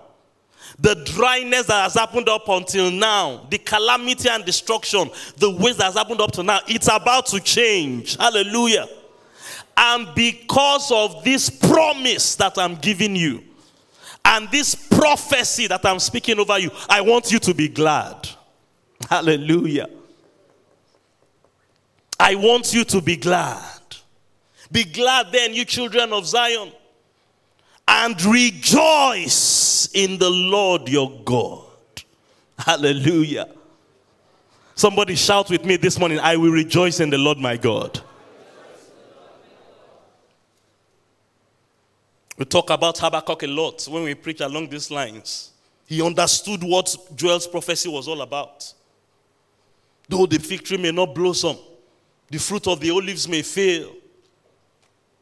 the 0.79 0.95
dryness 1.05 1.67
that 1.67 1.83
has 1.83 1.93
happened 1.93 2.29
up 2.29 2.47
until 2.49 2.89
now, 2.89 3.45
the 3.49 3.57
calamity 3.57 4.29
and 4.29 4.43
destruction, 4.43 5.09
the 5.37 5.49
ways 5.49 5.77
that 5.77 5.85
has 5.85 5.93
happened 5.93 6.21
up 6.21 6.31
to 6.31 6.43
now, 6.43 6.59
it's 6.67 6.87
about 6.87 7.25
to 7.27 7.39
change. 7.39 8.17
Hallelujah. 8.17 8.87
And 9.75 10.07
because 10.15 10.91
of 10.91 11.23
this 11.23 11.49
promise 11.49 12.35
that 12.35 12.57
I'm 12.57 12.75
giving 12.75 13.15
you, 13.15 13.43
and 14.25 14.49
this 14.51 14.75
prophecy 14.75 15.67
that 15.67 15.85
I'm 15.85 15.99
speaking 15.99 16.39
over 16.39 16.57
you, 16.57 16.71
I 16.89 17.01
want 17.01 17.31
you 17.31 17.39
to 17.39 17.53
be 17.53 17.67
glad. 17.67 18.29
Hallelujah. 19.09 19.89
I 22.23 22.35
want 22.35 22.73
you 22.73 22.85
to 22.85 23.01
be 23.01 23.17
glad. 23.17 23.81
Be 24.71 24.85
glad 24.85 25.33
then, 25.33 25.53
you 25.53 25.65
children 25.65 26.13
of 26.13 26.25
Zion 26.25 26.71
and 27.85 28.23
rejoice 28.23 29.89
in 29.93 30.17
the 30.17 30.29
Lord 30.29 30.87
your 30.87 31.11
God. 31.25 31.65
Hallelujah. 32.57 33.49
Somebody 34.73 35.15
shout 35.15 35.49
with 35.49 35.65
me 35.65 35.75
this 35.75 35.99
morning 35.99 36.17
I 36.17 36.37
will 36.37 36.51
rejoice 36.51 37.01
in 37.01 37.09
the 37.09 37.17
Lord 37.17 37.39
my 37.39 37.57
God. 37.57 37.99
We 42.37 42.45
talk 42.45 42.69
about 42.69 42.97
Habakkuk 42.99 43.43
a 43.43 43.47
lot 43.47 43.85
when 43.91 44.03
we 44.03 44.15
preach 44.15 44.39
along 44.39 44.69
these 44.69 44.89
lines. 44.89 45.51
He 45.85 46.01
understood 46.01 46.63
what 46.63 46.95
Joel's 47.17 47.47
prophecy 47.47 47.89
was 47.89 48.07
all 48.07 48.21
about. 48.21 48.73
Though 50.07 50.25
the 50.25 50.39
fig 50.39 50.63
tree 50.63 50.77
may 50.77 50.93
not 50.93 51.13
blossom, 51.13 51.57
the 52.33 52.39
fruit 52.39 52.65
of 52.67 52.79
the 52.79 52.89
olives 52.89 53.27
may 53.27 53.43
fail, 53.43 53.93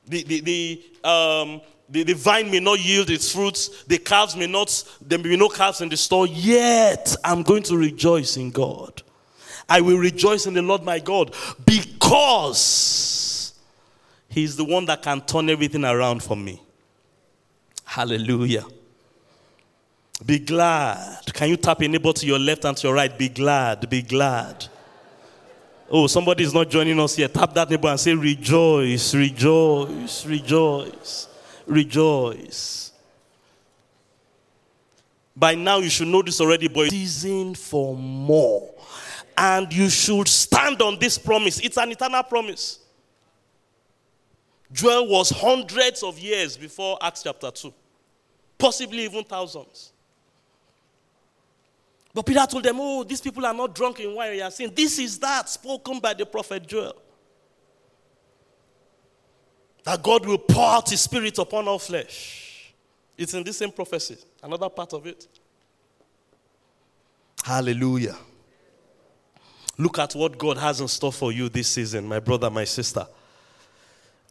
the, 0.08 0.24
the, 0.24 0.40
the, 0.40 1.10
um, 1.10 1.60
the, 1.90 2.04
the 2.04 2.14
vine 2.14 2.50
may 2.50 2.62
not 2.62 2.80
yield 2.80 3.10
its 3.10 3.34
fruits, 3.34 3.84
the 3.84 3.98
calves 3.98 4.34
may 4.38 4.48
not, 4.48 4.82
there 5.02 5.18
may 5.20 5.28
be 5.28 5.36
no 5.36 5.50
calves 5.50 5.82
in 5.82 5.90
the 5.90 5.98
store, 5.98 6.26
yet 6.26 7.14
I'm 7.22 7.44
going 7.44 7.64
to 7.64 7.76
rejoice 7.76 8.38
in 8.38 8.50
God. 8.50 9.04
I 9.68 9.82
will 9.82 9.98
rejoice 9.98 10.46
in 10.46 10.54
the 10.54 10.62
Lord 10.62 10.84
my 10.84 11.00
God 11.00 11.36
because 11.66 13.60
He's 14.30 14.56
the 14.56 14.64
one 14.64 14.86
that 14.86 15.02
can 15.02 15.20
turn 15.20 15.50
everything 15.50 15.84
around 15.84 16.24
for 16.24 16.38
me. 16.38 16.62
Hallelujah. 17.84 18.64
Be 20.26 20.40
glad. 20.40 21.34
Can 21.34 21.50
you 21.50 21.58
tap 21.58 21.82
a 21.82 21.90
neighbor 21.90 22.14
to 22.14 22.26
your 22.26 22.40
left 22.40 22.64
and 22.64 22.78
to 22.78 22.88
your 22.88 22.96
right? 22.96 23.18
Be 23.18 23.28
glad. 23.28 23.90
Be 23.90 24.02
glad. 24.02 24.70
Oh, 25.94 26.08
somebody 26.08 26.44
is 26.46 26.54
not 26.54 26.70
joining 26.70 27.00
us 27.00 27.16
here. 27.16 27.28
Tap 27.28 27.54
that 27.54 27.70
neighbor 27.70 27.90
and 27.90 28.00
say, 28.00 28.14
Rejoice, 28.14 29.14
rejoice, 29.14 30.26
rejoice 30.26 31.28
rejoice. 31.72 32.92
By 35.36 35.56
now, 35.56 35.78
you 35.78 35.90
should 35.90 36.08
know 36.08 36.22
this 36.22 36.42
already, 36.42 36.68
but 36.68 36.90
season 36.90 37.56
for 37.56 37.96
more. 37.96 38.70
And 39.38 39.72
you 39.74 39.90
should 39.90 40.28
stand 40.28 40.82
on 40.82 41.00
this 41.00 41.18
promise. 41.18 41.60
It's 41.62 41.78
an 41.78 41.92
eternal 41.92 42.22
promise. 42.24 42.80
Joel 44.72 45.08
was 45.08 45.30
hundreds 45.30 46.04
of 46.04 46.20
years 46.20 46.58
before 46.58 46.98
Acts 47.02 47.24
chapter 47.24 47.50
2, 47.50 47.74
possibly 48.58 49.06
even 49.06 49.24
thousands. 49.24 49.92
But 52.14 52.26
Peter 52.26 52.46
told 52.46 52.64
them, 52.64 52.78
Oh, 52.80 53.04
these 53.04 53.22
people 53.22 53.46
are 53.46 53.54
not 53.54 53.74
drunk 53.74 54.00
in 54.00 54.14
wine. 54.14 54.36
You 54.36 54.44
are 54.44 54.52
saying, 54.52 54.74
This 54.76 55.00
is 55.00 55.18
that 55.20 55.50
spoken 55.50 56.00
by 56.00 56.14
the 56.14 56.26
prophet 56.26 56.68
Joel 56.68 56.96
that 59.84 60.02
God 60.04 60.26
will 60.26 60.38
pour 60.38 60.66
out 60.76 60.90
his 60.90 61.02
spirit 61.02 61.38
upon 61.40 61.68
all 61.68 61.80
flesh. 61.80 62.74
It's 63.18 63.34
in 63.34 63.44
this 63.44 63.58
same 63.58 63.72
prophecy, 63.72 64.18
another 64.42 64.70
part 64.70 64.94
of 64.94 65.06
it. 65.06 65.28
Hallelujah. 67.44 68.16
Look 69.78 69.98
at 70.00 70.14
what 70.14 70.38
God 70.38 70.58
has 70.58 70.82
in 70.82 70.88
store 70.88 71.12
for 71.12 71.32
you 71.32 71.50
this 71.50 71.68
season, 71.70 72.08
my 72.08 72.20
brother, 72.20 72.50
my 72.50 72.64
sister. 72.64 73.08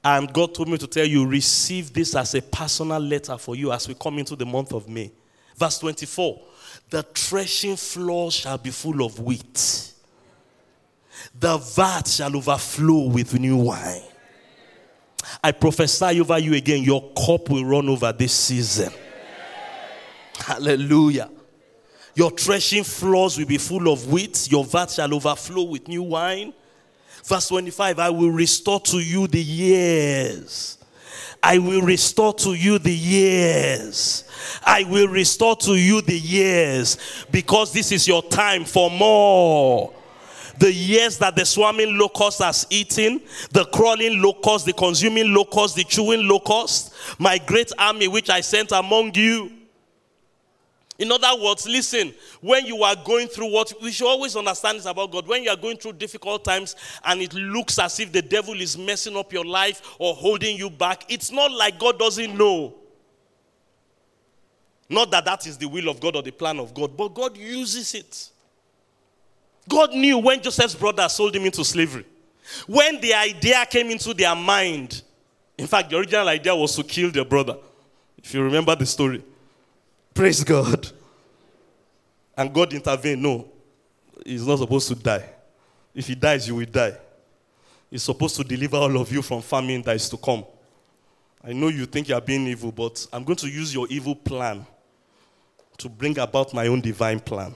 And 0.02 0.32
God 0.32 0.54
told 0.54 0.68
me 0.68 0.78
to 0.78 0.87
tell 0.87 1.04
you, 1.04 1.26
receive 1.26 1.92
this 1.92 2.14
as 2.14 2.34
a 2.34 2.40
personal 2.40 3.00
letter 3.00 3.37
for 3.37 3.56
you 3.56 3.72
as 3.72 3.87
we 3.88 3.94
come 3.94 4.18
into 4.18 4.37
the 4.37 4.46
month 4.46 4.72
of 4.72 4.88
May. 4.88 5.10
Verse 5.56 5.78
24 5.78 6.40
The 6.90 7.04
threshing 7.04 7.76
floor 7.76 8.32
shall 8.32 8.59
be 8.59 8.70
full 8.70 9.04
of 9.04 9.20
wheat, 9.20 9.92
the 11.38 11.56
vat 11.56 12.09
shall 12.09 12.37
overflow 12.37 13.09
with 13.09 13.38
new 13.38 13.56
wine. 13.56 14.02
I 15.42 15.52
prophesy 15.52 16.20
over 16.20 16.38
you 16.38 16.54
again, 16.54 16.82
your 16.82 17.12
cup 17.12 17.49
will 17.49 17.64
run 17.64 17.88
over 17.88 18.12
this 18.12 18.32
season. 18.32 18.92
Hallelujah. 20.38 21.30
Your 22.14 22.30
threshing 22.30 22.82
floors 22.82 23.38
will 23.38 23.47
be 23.47 23.59
full 23.59 23.92
of 23.92 24.11
wheat, 24.11 24.50
your 24.50 24.64
vat 24.64 24.90
shall 24.90 25.14
overflow 25.14 25.62
with 25.62 25.87
new 25.87 26.02
wine. 26.02 26.52
Verse 27.25 27.49
25 27.49 27.99
I 28.00 28.11
will 28.11 28.30
restore 28.30 28.80
to 28.80 28.99
you 28.99 29.28
the 29.28 29.40
years. 29.40 30.78
I 31.42 31.58
will 31.58 31.82
restore 31.82 32.34
to 32.34 32.54
you 32.54 32.78
the 32.78 32.94
years. 32.94 34.24
I 34.64 34.84
will 34.84 35.08
restore 35.08 35.56
to 35.56 35.74
you 35.74 36.00
the 36.02 36.18
years 36.18 36.98
because 37.30 37.72
this 37.72 37.92
is 37.92 38.06
your 38.06 38.22
time 38.22 38.64
for 38.64 38.90
more 38.90 39.94
the 40.60 40.72
years 40.72 41.16
that 41.18 41.34
the 41.36 41.44
swarming 41.44 41.96
locust 41.96 42.42
has 42.42 42.66
eaten, 42.68 43.22
the 43.50 43.64
crawling 43.66 44.20
locust, 44.20 44.66
the 44.66 44.74
consuming 44.74 45.34
locust, 45.34 45.74
the 45.74 45.84
chewing 45.84 46.28
locust, 46.28 46.92
my 47.18 47.38
great 47.38 47.72
army 47.78 48.08
which 48.08 48.28
I 48.28 48.42
sent 48.42 48.70
among 48.70 49.14
you. 49.14 49.50
In 51.00 51.11
other 51.11 51.42
words, 51.42 51.66
listen, 51.66 52.12
when 52.42 52.66
you 52.66 52.83
are 52.83 52.95
going 52.95 53.26
through 53.26 53.50
what 53.50 53.73
we 53.80 53.90
should 53.90 54.07
always 54.07 54.37
understand 54.37 54.76
is 54.76 54.85
about 54.85 55.11
God. 55.11 55.26
When 55.26 55.42
you 55.42 55.49
are 55.49 55.57
going 55.57 55.78
through 55.78 55.95
difficult 55.95 56.45
times 56.45 56.76
and 57.02 57.23
it 57.23 57.33
looks 57.33 57.78
as 57.78 57.99
if 58.00 58.12
the 58.12 58.21
devil 58.21 58.61
is 58.61 58.76
messing 58.76 59.16
up 59.16 59.33
your 59.33 59.47
life 59.47 59.97
or 59.99 60.14
holding 60.14 60.59
you 60.59 60.69
back, 60.69 61.11
it's 61.11 61.33
not 61.33 61.52
like 61.52 61.78
God 61.78 61.99
doesn't 61.99 62.37
know. 62.37 62.75
Not 64.90 65.11
that 65.12 65.25
that 65.25 65.47
is 65.47 65.57
the 65.57 65.66
will 65.66 65.88
of 65.88 66.00
God 66.00 66.16
or 66.16 66.23
the 66.23 66.33
plan 66.33 66.61
of 66.61 66.75
God, 66.75 66.95
but 66.95 67.14
God 67.14 67.35
uses 67.35 67.95
it. 67.95 68.28
God 69.66 69.92
knew 69.92 70.19
when 70.19 70.42
Joseph's 70.42 70.75
brother 70.75 71.09
sold 71.09 71.35
him 71.35 71.47
into 71.47 71.64
slavery. 71.64 72.04
When 72.66 73.00
the 73.00 73.14
idea 73.14 73.64
came 73.64 73.88
into 73.88 74.12
their 74.12 74.37
mind, 74.37 75.00
in 75.57 75.66
fact, 75.66 75.88
the 75.88 75.97
original 75.97 76.28
idea 76.28 76.54
was 76.54 76.76
to 76.76 76.83
kill 76.83 77.11
their 77.11 77.25
brother. 77.25 77.57
If 78.19 78.35
you 78.35 78.42
remember 78.42 78.76
the 78.76 78.85
story. 78.85 79.25
Praise 80.20 80.44
God. 80.44 80.86
And 82.36 82.52
God 82.52 82.74
intervened. 82.74 83.22
No, 83.22 83.48
he's 84.22 84.46
not 84.46 84.58
supposed 84.58 84.88
to 84.88 84.94
die. 84.94 85.24
If 85.94 86.08
he 86.08 86.14
dies, 86.14 86.46
you 86.46 86.56
will 86.56 86.66
die. 86.66 86.92
He's 87.90 88.02
supposed 88.02 88.36
to 88.36 88.44
deliver 88.44 88.76
all 88.76 88.98
of 88.98 89.10
you 89.10 89.22
from 89.22 89.40
famine 89.40 89.80
that 89.80 89.96
is 89.96 90.10
to 90.10 90.18
come. 90.18 90.44
I 91.42 91.54
know 91.54 91.68
you 91.68 91.86
think 91.86 92.10
you 92.10 92.14
are 92.14 92.20
being 92.20 92.46
evil, 92.48 92.70
but 92.70 93.06
I'm 93.14 93.24
going 93.24 93.38
to 93.38 93.48
use 93.48 93.72
your 93.72 93.86
evil 93.88 94.14
plan 94.14 94.66
to 95.78 95.88
bring 95.88 96.18
about 96.18 96.52
my 96.52 96.66
own 96.66 96.82
divine 96.82 97.20
plan. 97.20 97.54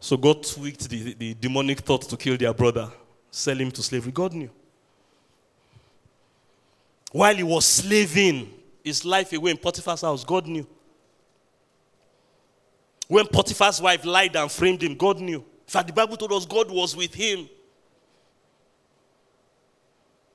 So 0.00 0.16
God 0.16 0.42
tweaked 0.42 0.88
the, 0.88 1.14
the 1.14 1.34
demonic 1.34 1.82
thought 1.82 2.02
to 2.08 2.16
kill 2.16 2.36
their 2.36 2.52
brother, 2.52 2.90
sell 3.30 3.56
him 3.56 3.70
to 3.70 3.82
slavery. 3.84 4.10
God 4.10 4.32
knew. 4.32 4.50
While 7.12 7.36
he 7.36 7.44
was 7.44 7.64
slaving 7.64 8.52
his 8.82 9.04
life 9.04 9.32
away 9.32 9.52
in 9.52 9.56
Potiphar's 9.56 10.00
house, 10.00 10.24
God 10.24 10.48
knew. 10.48 10.66
When 13.08 13.26
Potiphar's 13.26 13.80
wife 13.80 14.04
lied 14.04 14.36
and 14.36 14.50
framed 14.52 14.82
him, 14.82 14.94
God 14.94 15.18
knew. 15.18 15.38
In 15.38 15.44
fact, 15.66 15.88
the 15.88 15.92
Bible 15.94 16.16
told 16.16 16.32
us 16.32 16.46
God 16.46 16.70
was 16.70 16.94
with 16.94 17.14
him. 17.14 17.48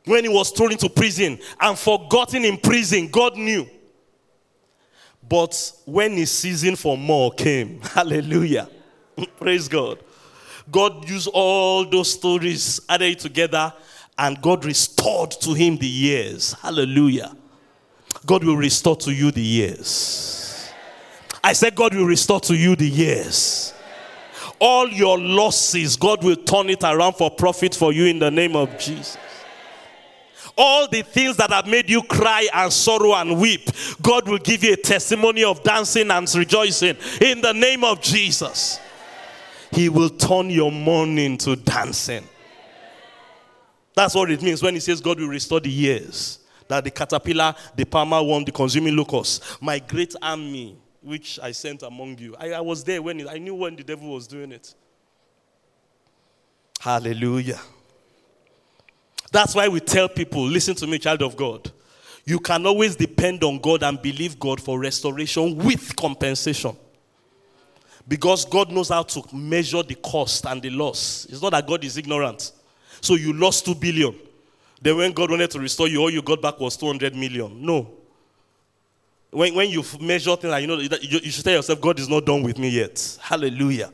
When 0.05 0.23
he 0.23 0.29
was 0.29 0.51
thrown 0.51 0.73
into 0.73 0.89
prison 0.89 1.39
and 1.61 1.77
forgotten 1.77 2.43
in 2.43 2.57
prison, 2.57 3.07
God 3.07 3.37
knew. 3.37 3.67
But 5.27 5.71
when 5.85 6.13
his 6.13 6.31
season 6.31 6.75
for 6.75 6.97
more 6.97 7.31
came, 7.31 7.79
hallelujah, 7.81 8.69
praise 9.39 9.67
God, 9.67 9.99
God 10.69 11.07
used 11.07 11.29
all 11.33 11.85
those 11.85 12.11
stories, 12.11 12.81
added 12.89 13.19
together, 13.19 13.73
and 14.17 14.41
God 14.41 14.65
restored 14.65 15.31
to 15.31 15.53
him 15.53 15.77
the 15.77 15.87
years. 15.87 16.53
Hallelujah. 16.53 17.35
God 18.25 18.43
will 18.43 18.57
restore 18.57 18.95
to 18.97 19.13
you 19.13 19.31
the 19.31 19.41
years. 19.41 20.42
I 21.43 21.53
said, 21.53 21.75
God 21.75 21.93
will 21.93 22.05
restore 22.05 22.39
to 22.41 22.55
you 22.55 22.75
the 22.75 22.87
years. 22.87 23.73
All 24.59 24.87
your 24.87 25.19
losses, 25.19 25.97
God 25.97 26.23
will 26.23 26.37
turn 26.37 26.69
it 26.69 26.83
around 26.83 27.13
for 27.13 27.29
profit 27.29 27.75
for 27.75 27.91
you 27.91 28.05
in 28.05 28.19
the 28.19 28.31
name 28.31 28.55
of 28.55 28.77
Jesus. 28.79 29.17
All 30.57 30.87
the 30.87 31.01
things 31.01 31.35
that 31.37 31.49
have 31.49 31.67
made 31.67 31.89
you 31.89 32.01
cry 32.03 32.47
and 32.53 32.71
sorrow 32.71 33.15
and 33.15 33.41
weep, 33.41 33.69
God 34.01 34.29
will 34.29 34.37
give 34.37 34.63
you 34.63 34.73
a 34.73 34.77
testimony 34.77 35.43
of 35.43 35.63
dancing 35.63 36.11
and 36.11 36.33
rejoicing 36.33 36.95
in 37.19 37.41
the 37.41 37.51
name 37.51 37.83
of 37.83 38.01
Jesus. 38.01 38.79
He 39.71 39.89
will 39.89 40.09
turn 40.09 40.49
your 40.49 40.71
mourning 40.71 41.37
to 41.39 41.55
dancing. 41.55 42.23
That's 43.95 44.15
what 44.15 44.31
it 44.31 44.41
means 44.41 44.61
when 44.61 44.75
he 44.75 44.79
says 44.79 45.01
God 45.01 45.19
will 45.19 45.27
restore 45.27 45.59
the 45.59 45.71
years. 45.71 46.39
That 46.67 46.83
the 46.83 46.91
caterpillar, 46.91 47.55
the 47.75 47.85
palmer 47.85 48.23
worm, 48.23 48.45
the 48.45 48.51
consuming 48.51 48.95
locust, 48.95 49.61
my 49.61 49.79
great 49.79 50.15
army 50.21 50.77
which 51.03 51.39
I 51.41 51.51
sent 51.51 51.83
among 51.83 52.17
you. 52.17 52.35
I, 52.39 52.53
I 52.53 52.61
was 52.61 52.83
there 52.83 53.01
when 53.01 53.19
it, 53.19 53.27
I 53.29 53.37
knew 53.37 53.55
when 53.55 53.75
the 53.75 53.83
devil 53.83 54.09
was 54.09 54.27
doing 54.27 54.51
it. 54.51 54.73
Hallelujah. 56.79 57.59
That's 59.31 59.55
why 59.55 59.67
we 59.67 59.79
tell 59.79 60.07
people 60.07 60.43
listen 60.45 60.75
to 60.75 60.87
me, 60.87 60.99
child 60.99 61.21
of 61.21 61.35
God. 61.35 61.71
You 62.25 62.39
can 62.39 62.65
always 62.65 62.95
depend 62.95 63.43
on 63.43 63.59
God 63.59 63.83
and 63.83 64.01
believe 64.01 64.39
God 64.39 64.61
for 64.61 64.79
restoration 64.79 65.57
with 65.57 65.95
compensation. 65.95 66.75
Because 68.07 68.45
God 68.45 68.71
knows 68.71 68.89
how 68.89 69.03
to 69.03 69.23
measure 69.33 69.81
the 69.81 69.95
cost 69.95 70.45
and 70.45 70.61
the 70.61 70.69
loss. 70.69 71.25
It's 71.29 71.41
not 71.41 71.51
that 71.51 71.67
God 71.67 71.83
is 71.83 71.97
ignorant. 71.97 72.51
So 73.01 73.15
you 73.15 73.33
lost 73.33 73.65
2 73.65 73.75
billion. 73.75 74.15
Then 74.81 74.97
when 74.97 75.13
God 75.13 75.31
wanted 75.31 75.51
to 75.51 75.59
restore 75.59 75.87
you, 75.87 76.01
all 76.01 76.09
you 76.09 76.21
got 76.21 76.41
back 76.41 76.59
was 76.59 76.75
200 76.77 77.15
million. 77.15 77.65
No. 77.65 78.02
When, 79.33 79.55
when 79.55 79.69
you 79.69 79.83
measure 79.99 80.35
things, 80.35 80.51
like, 80.51 80.61
you 80.61 80.67
know, 80.67 80.77
you, 80.77 81.19
you 81.23 81.31
should 81.31 81.43
tell 81.43 81.53
yourself, 81.53 81.81
God 81.81 81.99
is 81.99 82.07
not 82.07 82.25
done 82.25 82.43
with 82.43 82.59
me 82.59 82.69
yet. 82.69 83.17
Hallelujah. 83.19 83.91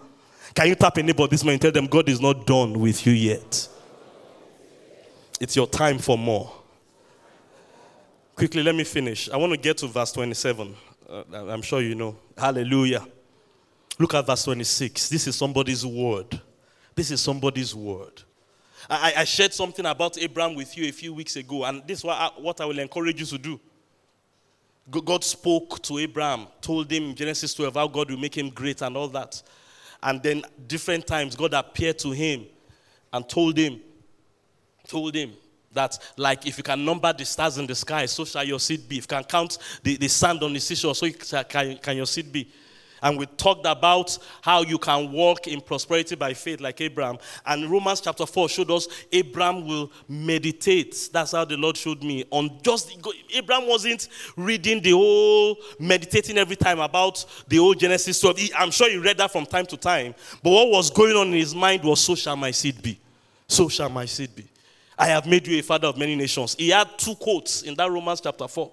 Can 0.53 0.67
you 0.67 0.75
tap 0.75 0.97
anybody 0.97 1.31
this 1.31 1.43
morning 1.43 1.59
tell 1.59 1.71
them, 1.71 1.87
God 1.87 2.09
is 2.09 2.19
not 2.19 2.45
done 2.45 2.77
with 2.77 3.05
you 3.05 3.13
yet? 3.13 3.69
It's 5.39 5.55
your 5.55 5.67
time 5.67 5.97
for 5.97 6.17
more. 6.17 6.51
Quickly, 8.35 8.61
let 8.63 8.75
me 8.75 8.83
finish. 8.83 9.29
I 9.29 9.37
want 9.37 9.53
to 9.53 9.57
get 9.57 9.77
to 9.77 9.87
verse 9.87 10.11
27. 10.11 10.75
Uh, 11.09 11.23
I'm 11.31 11.61
sure 11.61 11.81
you 11.81 11.95
know. 11.95 12.17
Hallelujah. 12.37 13.05
Look 13.97 14.13
at 14.13 14.25
verse 14.25 14.43
26. 14.43 15.09
This 15.09 15.27
is 15.27 15.35
somebody's 15.35 15.85
word. 15.85 16.41
This 16.95 17.11
is 17.11 17.21
somebody's 17.21 17.73
word. 17.73 18.23
I, 18.89 19.13
I 19.17 19.23
shared 19.23 19.53
something 19.53 19.85
about 19.85 20.17
Abraham 20.17 20.55
with 20.55 20.77
you 20.77 20.87
a 20.87 20.91
few 20.91 21.13
weeks 21.13 21.35
ago, 21.35 21.63
and 21.63 21.85
this 21.87 21.99
is 21.99 22.03
what 22.03 22.17
I, 22.17 22.29
what 22.37 22.59
I 22.59 22.65
will 22.65 22.79
encourage 22.79 23.19
you 23.19 23.25
to 23.25 23.37
do. 23.37 23.59
God 24.89 25.23
spoke 25.23 25.81
to 25.83 25.99
Abraham, 25.99 26.47
told 26.61 26.91
him 26.91 27.09
in 27.09 27.15
Genesis 27.15 27.53
12 27.53 27.73
how 27.75 27.87
God 27.87 28.09
will 28.09 28.17
make 28.17 28.37
him 28.37 28.49
great 28.49 28.81
and 28.81 28.95
all 28.97 29.07
that. 29.09 29.41
And 30.01 30.21
then 30.23 30.43
different 30.67 31.05
times 31.05 31.35
God 31.35 31.53
appeared 31.53 31.99
to 31.99 32.11
him 32.11 32.45
and 33.11 33.27
told 33.27 33.57
him, 33.57 33.81
told 34.87 35.13
him 35.15 35.33
that 35.73 35.97
like 36.17 36.47
if 36.47 36.57
you 36.57 36.63
can 36.63 36.83
number 36.83 37.13
the 37.13 37.25
stars 37.25 37.57
in 37.57 37.67
the 37.67 37.75
sky, 37.75 38.05
so 38.05 38.25
shall 38.25 38.43
your 38.43 38.59
seed 38.59 38.87
be. 38.87 38.97
If 38.97 39.03
you 39.03 39.07
can 39.07 39.23
count 39.23 39.57
the, 39.83 39.97
the 39.97 40.07
sand 40.07 40.41
on 40.41 40.53
the 40.53 40.59
seashore, 40.59 40.95
so 40.95 41.09
can, 41.11 41.77
can 41.77 41.97
your 41.97 42.07
seed 42.07 42.31
be. 42.31 42.47
And 43.01 43.17
we 43.17 43.25
talked 43.25 43.65
about 43.65 44.17
how 44.41 44.61
you 44.61 44.77
can 44.77 45.11
walk 45.11 45.47
in 45.47 45.61
prosperity 45.61 46.15
by 46.15 46.33
faith 46.33 46.59
like 46.59 46.81
Abraham. 46.81 47.17
And 47.45 47.69
Romans 47.69 48.01
chapter 48.01 48.25
4 48.25 48.49
showed 48.49 48.71
us 48.71 48.87
Abraham 49.11 49.65
will 49.65 49.91
meditate. 50.07 51.09
That's 51.11 51.31
how 51.31 51.45
the 51.45 51.57
Lord 51.57 51.77
showed 51.77 52.03
me. 52.03 52.25
On 52.31 52.59
just 52.63 52.97
Abraham 53.33 53.67
wasn't 53.67 54.09
reading 54.35 54.81
the 54.81 54.91
whole, 54.91 55.57
meditating 55.79 56.37
every 56.37 56.55
time 56.55 56.79
about 56.79 57.23
the 57.47 57.57
whole 57.57 57.73
Genesis 57.73 58.19
12. 58.19 58.39
I'm 58.57 58.71
sure 58.71 58.89
he 58.89 58.97
read 58.97 59.17
that 59.17 59.31
from 59.31 59.45
time 59.45 59.65
to 59.67 59.77
time. 59.77 60.15
But 60.43 60.51
what 60.51 60.69
was 60.69 60.89
going 60.89 61.15
on 61.15 61.27
in 61.27 61.33
his 61.33 61.55
mind 61.55 61.83
was, 61.83 61.99
So 61.99 62.15
shall 62.15 62.35
my 62.35 62.51
seed 62.51 62.81
be. 62.81 62.99
So 63.47 63.67
shall 63.69 63.89
my 63.89 64.05
seed 64.05 64.35
be. 64.35 64.45
I 64.97 65.07
have 65.07 65.25
made 65.25 65.47
you 65.47 65.57
a 65.57 65.61
father 65.61 65.87
of 65.87 65.97
many 65.97 66.15
nations. 66.15 66.55
He 66.57 66.69
had 66.69 66.97
two 66.97 67.15
quotes 67.15 67.61
in 67.61 67.73
that 67.75 67.89
Romans 67.89 68.19
chapter 68.19 68.47
4. 68.47 68.71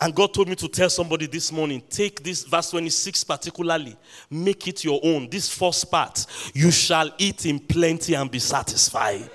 And 0.00 0.14
God 0.14 0.34
told 0.34 0.48
me 0.48 0.54
to 0.56 0.68
tell 0.68 0.90
somebody 0.90 1.26
this 1.26 1.50
morning 1.50 1.82
take 1.88 2.22
this 2.22 2.44
verse 2.44 2.70
26 2.70 3.24
particularly, 3.24 3.96
make 4.30 4.68
it 4.68 4.84
your 4.84 5.00
own. 5.02 5.28
This 5.30 5.48
first 5.48 5.90
part, 5.90 6.26
you 6.52 6.70
shall 6.70 7.10
eat 7.16 7.46
in 7.46 7.58
plenty 7.58 8.14
and 8.14 8.30
be 8.30 8.38
satisfied. 8.38 9.30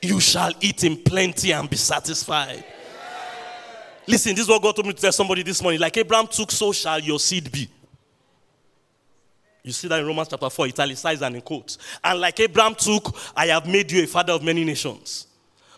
You 0.00 0.20
shall 0.20 0.52
eat 0.60 0.84
in 0.84 1.02
plenty 1.02 1.52
and 1.52 1.68
be 1.68 1.76
satisfied. 1.76 2.64
Listen, 4.06 4.34
this 4.34 4.44
is 4.44 4.48
what 4.48 4.62
God 4.62 4.76
told 4.76 4.86
me 4.86 4.92
to 4.92 5.00
tell 5.00 5.12
somebody 5.12 5.42
this 5.42 5.62
morning. 5.62 5.80
Like 5.80 5.96
Abraham 5.96 6.26
took, 6.26 6.50
so 6.50 6.72
shall 6.72 7.00
your 7.00 7.18
seed 7.18 7.50
be. 7.50 7.68
You 9.62 9.72
see 9.72 9.88
that 9.88 9.98
in 9.98 10.06
Romans 10.06 10.28
chapter 10.28 10.50
4, 10.50 10.66
italicized 10.66 11.22
and 11.22 11.36
in 11.36 11.40
quotes. 11.40 11.78
And 12.04 12.20
like 12.20 12.38
Abraham 12.38 12.74
took, 12.74 13.16
I 13.34 13.46
have 13.46 13.66
made 13.66 13.90
you 13.90 14.04
a 14.04 14.06
father 14.06 14.34
of 14.34 14.42
many 14.42 14.62
nations. 14.62 15.26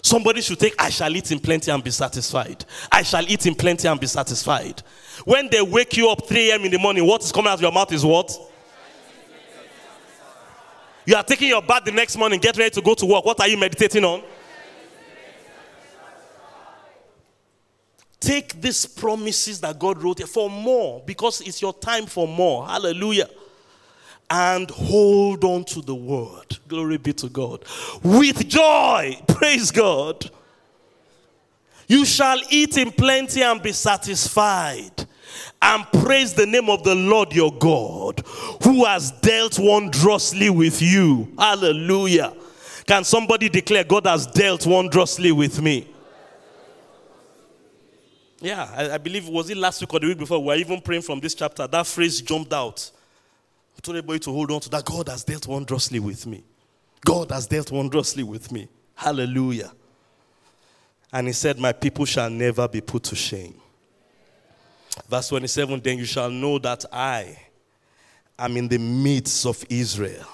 Somebody 0.06 0.40
should 0.40 0.60
take, 0.60 0.80
I 0.80 0.88
shall 0.88 1.16
eat 1.16 1.32
in 1.32 1.40
plenty 1.40 1.68
and 1.72 1.82
be 1.82 1.90
satisfied. 1.90 2.64
I 2.92 3.02
shall 3.02 3.28
eat 3.28 3.44
in 3.44 3.56
plenty 3.56 3.88
and 3.88 3.98
be 3.98 4.06
satisfied. 4.06 4.84
When 5.24 5.48
they 5.50 5.60
wake 5.60 5.96
you 5.96 6.08
up 6.08 6.28
3 6.28 6.50
a.m. 6.52 6.64
in 6.64 6.70
the 6.70 6.78
morning, 6.78 7.04
what 7.04 7.24
is 7.24 7.32
coming 7.32 7.48
out 7.48 7.54
of 7.54 7.60
your 7.60 7.72
mouth 7.72 7.92
is 7.92 8.04
what? 8.04 8.30
You 11.04 11.16
are 11.16 11.24
taking 11.24 11.48
your 11.48 11.60
bath 11.60 11.84
the 11.84 11.90
next 11.90 12.16
morning, 12.16 12.38
get 12.38 12.56
ready 12.56 12.70
to 12.70 12.80
go 12.82 12.94
to 12.94 13.04
work. 13.04 13.24
What 13.24 13.40
are 13.40 13.48
you 13.48 13.56
meditating 13.56 14.04
on? 14.04 14.22
Take 18.20 18.60
these 18.60 18.86
promises 18.86 19.60
that 19.60 19.76
God 19.76 20.00
wrote 20.00 20.20
for 20.28 20.48
more 20.48 21.02
because 21.04 21.40
it's 21.40 21.60
your 21.60 21.74
time 21.74 22.06
for 22.06 22.28
more. 22.28 22.64
Hallelujah. 22.64 23.28
And 24.30 24.70
hold 24.70 25.44
on 25.44 25.64
to 25.64 25.80
the 25.80 25.94
word. 25.94 26.58
Glory 26.68 26.98
be 26.98 27.12
to 27.14 27.28
God. 27.28 27.64
With 28.02 28.48
joy, 28.48 29.18
praise 29.28 29.70
God. 29.70 30.30
You 31.88 32.04
shall 32.04 32.38
eat 32.50 32.76
in 32.76 32.90
plenty 32.90 33.42
and 33.42 33.62
be 33.62 33.72
satisfied, 33.72 35.06
and 35.62 35.86
praise 36.02 36.34
the 36.34 36.46
name 36.46 36.68
of 36.68 36.82
the 36.82 36.94
Lord 36.94 37.32
your 37.32 37.52
God, 37.52 38.24
who 38.64 38.84
has 38.84 39.12
dealt 39.12 39.58
wondrously 39.58 40.50
with 40.50 40.82
you. 40.82 41.32
Hallelujah. 41.38 42.34
Can 42.86 43.04
somebody 43.04 43.48
declare, 43.48 43.84
God 43.84 44.06
has 44.06 44.26
dealt 44.26 44.66
wondrously 44.66 45.30
with 45.32 45.60
me? 45.62 45.88
Yeah, 48.40 48.68
I, 48.74 48.90
I, 48.94 48.98
believe, 48.98 49.28
was 49.28 49.48
it 49.48 49.56
last 49.56 49.80
week 49.80 49.92
or 49.94 50.00
the 50.00 50.08
week 50.08 50.18
before? 50.18 50.38
We 50.38 50.46
were 50.46 50.56
even 50.56 50.80
praying 50.80 51.02
from 51.02 51.20
this 51.20 51.34
chapter. 51.34 51.66
That 51.66 51.86
phrase 51.86 52.20
jumped 52.20 52.52
out. 52.52 52.90
Told 53.86 53.98
everybody 53.98 54.18
to 54.18 54.32
hold 54.32 54.50
on 54.50 54.58
to 54.62 54.68
that. 54.70 54.84
God 54.84 55.08
has 55.08 55.22
dealt 55.22 55.46
wondrously 55.46 56.00
with 56.00 56.26
me. 56.26 56.42
God 57.04 57.30
has 57.30 57.46
dealt 57.46 57.70
wondrously 57.70 58.24
with 58.24 58.50
me. 58.50 58.66
Hallelujah. 58.96 59.70
And 61.12 61.28
he 61.28 61.32
said, 61.32 61.60
My 61.60 61.70
people 61.72 62.04
shall 62.04 62.28
never 62.28 62.66
be 62.66 62.80
put 62.80 63.04
to 63.04 63.14
shame. 63.14 63.54
Verse 65.08 65.28
27 65.28 65.78
Then 65.78 65.98
you 65.98 66.04
shall 66.04 66.28
know 66.28 66.58
that 66.58 66.84
I 66.92 67.38
am 68.36 68.56
in 68.56 68.66
the 68.66 68.78
midst 68.78 69.46
of 69.46 69.64
Israel. 69.68 70.26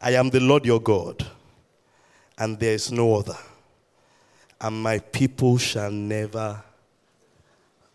I 0.00 0.12
am 0.12 0.30
the 0.30 0.38
Lord 0.38 0.64
your 0.64 0.80
God, 0.80 1.26
and 2.38 2.60
there 2.60 2.74
is 2.74 2.92
no 2.92 3.16
other. 3.16 3.38
And 4.60 4.80
my 4.80 5.00
people 5.00 5.58
shall 5.58 5.90
never 5.90 6.62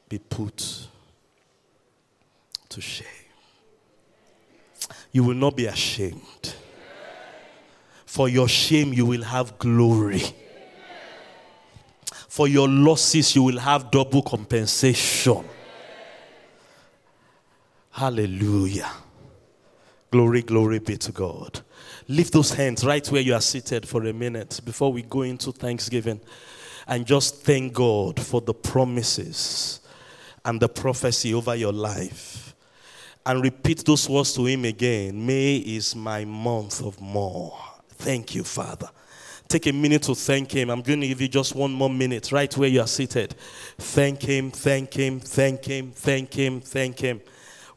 be 0.09 0.19
put 0.19 0.89
to 2.67 2.81
shame. 2.81 3.24
You 5.15 5.23
will 5.23 5.35
not 5.35 5.55
be 5.55 5.65
ashamed. 5.65 6.55
For 8.05 8.27
your 8.27 8.49
shame, 8.49 8.91
you 8.91 9.05
will 9.05 9.23
have 9.23 9.57
glory. 9.57 10.21
For 12.27 12.49
your 12.49 12.67
losses, 12.67 13.33
you 13.33 13.43
will 13.43 13.59
have 13.59 13.91
double 13.91 14.21
compensation. 14.21 15.45
Hallelujah. 17.91 18.91
Glory, 20.11 20.41
glory 20.41 20.79
be 20.79 20.97
to 20.97 21.13
God. 21.13 21.61
Lift 22.09 22.33
those 22.33 22.51
hands 22.51 22.83
right 22.83 23.07
where 23.09 23.21
you 23.21 23.35
are 23.35 23.41
seated 23.41 23.87
for 23.87 24.03
a 24.03 24.11
minute 24.11 24.59
before 24.65 24.91
we 24.91 25.03
go 25.03 25.21
into 25.21 25.53
Thanksgiving 25.53 26.19
and 26.87 27.05
just 27.05 27.41
thank 27.41 27.71
God 27.71 28.19
for 28.19 28.41
the 28.41 28.53
promises 28.53 29.79
and 30.43 30.59
the 30.59 30.67
prophecy 30.67 31.33
over 31.33 31.55
your 31.55 31.71
life. 31.71 32.54
And 33.25 33.41
repeat 33.41 33.83
those 33.85 34.07
words 34.07 34.33
to 34.33 34.45
Him 34.45 34.65
again 34.65 35.25
May 35.25 35.57
is 35.57 35.95
my 35.95 36.25
month 36.25 36.83
of 36.83 36.99
more. 37.01 37.57
Thank 37.89 38.35
you, 38.35 38.43
Father. 38.43 38.89
Take 39.47 39.67
a 39.67 39.73
minute 39.73 40.03
to 40.03 40.15
thank 40.15 40.51
Him. 40.51 40.69
I'm 40.69 40.81
going 40.81 41.01
to 41.01 41.07
give 41.07 41.21
you 41.21 41.27
just 41.27 41.55
one 41.55 41.71
more 41.71 41.89
minute 41.89 42.31
right 42.31 42.55
where 42.57 42.69
you 42.69 42.81
are 42.81 42.87
seated. 42.87 43.35
Thank 43.77 44.23
Him, 44.23 44.51
thank 44.51 44.93
Him, 44.93 45.19
thank 45.19 45.65
Him, 45.65 45.91
thank 45.91 46.33
Him, 46.33 46.61
thank 46.61 46.99
Him. 46.99 47.21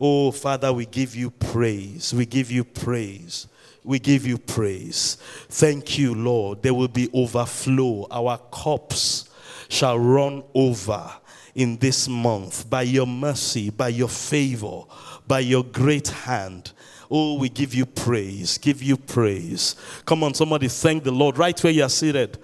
Oh, 0.01 0.31
Father, 0.31 0.73
we 0.73 0.87
give 0.87 1.15
you 1.15 1.31
praise. 1.31 2.15
We 2.15 2.25
give 2.25 2.51
you 2.51 2.65
praise. 2.65 3.49
We 3.85 3.99
give 3.99 4.27
you 4.27 4.39
praise. 4.39 5.17
Thank 5.49 5.99
you, 5.99 6.15
Lord. 6.15 6.63
There 6.63 6.75
will 6.75 6.89
be 6.89 7.11
overflow. 7.13 8.07
Our 8.11 8.39
cups 8.53 9.29
shall 9.69 9.99
run 9.99 10.45
over 10.55 11.11
in 11.55 11.77
this 11.79 12.09
month 12.09 12.71
by 12.71 12.83
your 12.83 13.07
mercy, 13.07 13.71
by 13.71 13.89
your 13.89 14.09
favor, 14.09 14.83
by 15.29 15.41
your 15.41 15.63
great 15.63 16.09
hand. 16.09 16.73
Oh, 17.11 17.39
we 17.39 17.49
give 17.49 17.75
you 17.75 17.87
praise, 17.87 18.59
give 18.59 18.83
you 18.83 18.97
praise. 18.97 19.77
Come 20.05 20.25
on, 20.25 20.35
somebody 20.35 20.69
thank 20.69 21.05
the 21.05 21.13
Lord 21.13 21.39
right 21.39 21.63
where 21.63 21.73
you 21.73 21.83
are 21.83 21.89
seated. 21.89 22.39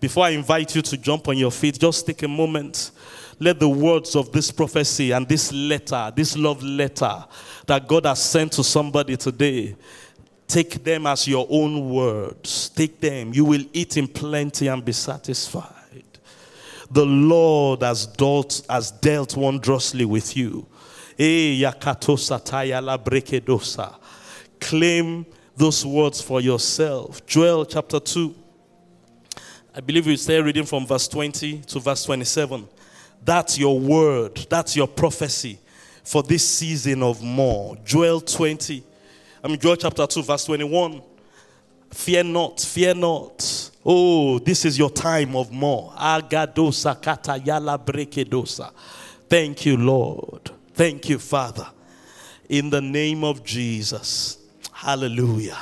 Before 0.00 0.24
I 0.24 0.30
invite 0.30 0.74
you 0.74 0.82
to 0.82 0.96
jump 0.96 1.28
on 1.28 1.38
your 1.38 1.50
feet, 1.50 1.78
just 1.78 2.06
take 2.06 2.22
a 2.22 2.28
moment. 2.28 2.90
Let 3.38 3.58
the 3.58 3.68
words 3.68 4.16
of 4.16 4.32
this 4.32 4.50
prophecy 4.50 5.12
and 5.12 5.26
this 5.26 5.52
letter, 5.52 6.12
this 6.14 6.36
love 6.36 6.62
letter 6.62 7.24
that 7.66 7.86
God 7.86 8.04
has 8.04 8.22
sent 8.22 8.52
to 8.52 8.64
somebody 8.64 9.16
today, 9.16 9.76
take 10.46 10.82
them 10.84 11.06
as 11.06 11.26
your 11.26 11.46
own 11.48 11.90
words. 11.90 12.68
Take 12.70 13.00
them. 13.00 13.32
You 13.32 13.44
will 13.44 13.64
eat 13.72 13.96
in 13.96 14.08
plenty 14.08 14.66
and 14.66 14.84
be 14.84 14.92
satisfied. 14.92 15.74
The 16.90 17.06
Lord 17.06 17.82
has 17.82 18.06
dealt, 18.06 18.62
has 18.68 18.90
dealt 18.90 19.36
wondrously 19.36 20.04
with 20.04 20.36
you. 20.36 20.66
Eh, 21.22 21.70
Claim 24.58 25.26
those 25.54 25.84
words 25.84 26.22
for 26.22 26.40
yourself. 26.40 27.26
Joel 27.26 27.66
chapter 27.66 28.00
2. 28.00 28.34
I 29.74 29.80
believe 29.80 30.06
we 30.06 30.16
stay 30.16 30.40
reading 30.40 30.64
from 30.64 30.86
verse 30.86 31.06
20 31.08 31.58
to 31.58 31.78
verse 31.78 32.04
27. 32.04 32.66
That's 33.22 33.58
your 33.58 33.78
word, 33.78 34.46
that's 34.48 34.74
your 34.74 34.88
prophecy 34.88 35.58
for 36.02 36.22
this 36.22 36.48
season 36.48 37.02
of 37.02 37.22
more. 37.22 37.76
Joel 37.84 38.22
20. 38.22 38.82
I 39.44 39.48
mean, 39.48 39.58
Joel 39.58 39.76
chapter 39.76 40.06
2, 40.06 40.22
verse 40.22 40.46
21. 40.46 41.02
Fear 41.90 42.24
not, 42.24 42.60
fear 42.60 42.94
not. 42.94 43.70
Oh, 43.84 44.38
this 44.38 44.64
is 44.64 44.78
your 44.78 44.90
time 44.90 45.36
of 45.36 45.52
more. 45.52 45.92
Agadosa 45.98 47.00
kata 47.00 47.32
yala 47.32 47.78
brekedosa. 47.78 48.72
Thank 49.28 49.66
you, 49.66 49.76
Lord. 49.76 50.50
Thank 50.80 51.10
you, 51.10 51.18
Father. 51.18 51.66
In 52.48 52.70
the 52.70 52.80
name 52.80 53.22
of 53.22 53.44
Jesus. 53.44 54.38
Hallelujah. 54.72 55.58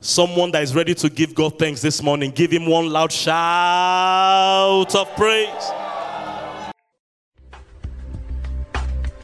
Someone 0.00 0.50
that 0.50 0.64
is 0.64 0.74
ready 0.74 0.92
to 0.92 1.08
give 1.08 1.36
God 1.36 1.56
thanks 1.56 1.80
this 1.80 2.02
morning, 2.02 2.32
give 2.32 2.50
him 2.50 2.66
one 2.66 2.88
loud 2.90 3.12
shout 3.12 4.92
of 4.92 5.08
praise. 5.14 5.70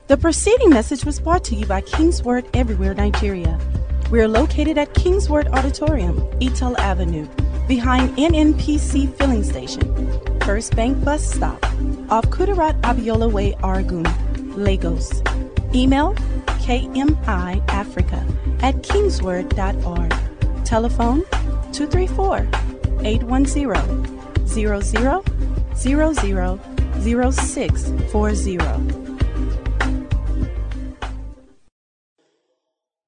The 0.06 0.16
preceding 0.16 0.70
message 0.70 1.04
was 1.04 1.18
brought 1.18 1.42
to 1.46 1.56
you 1.56 1.66
by 1.66 1.80
King's 1.80 2.22
Word 2.22 2.46
Everywhere 2.54 2.94
Nigeria. 2.94 3.58
We 4.12 4.20
are 4.20 4.28
located 4.28 4.78
at 4.78 4.94
King's 4.94 5.28
Word 5.28 5.48
Auditorium, 5.48 6.18
Etel 6.38 6.78
Avenue 6.78 7.26
behind 7.66 8.16
NNPC 8.16 9.12
Filling 9.16 9.42
Station, 9.42 9.82
First 10.42 10.76
Bank 10.76 11.04
Bus 11.04 11.28
Stop, 11.28 11.64
off 12.12 12.26
Kudirat 12.26 12.80
Abiola 12.82 13.28
Way, 13.28 13.54
Oregun, 13.54 14.06
Lagos. 14.56 15.22
Email 15.74 16.14
kmiafrica 16.64 18.22
at 18.62 18.82
kingsword.org. 18.82 20.14
Telephone 20.64 21.22
234 21.72 22.48
810 23.04 24.06
00 24.46 24.80
0640. 27.00 29.05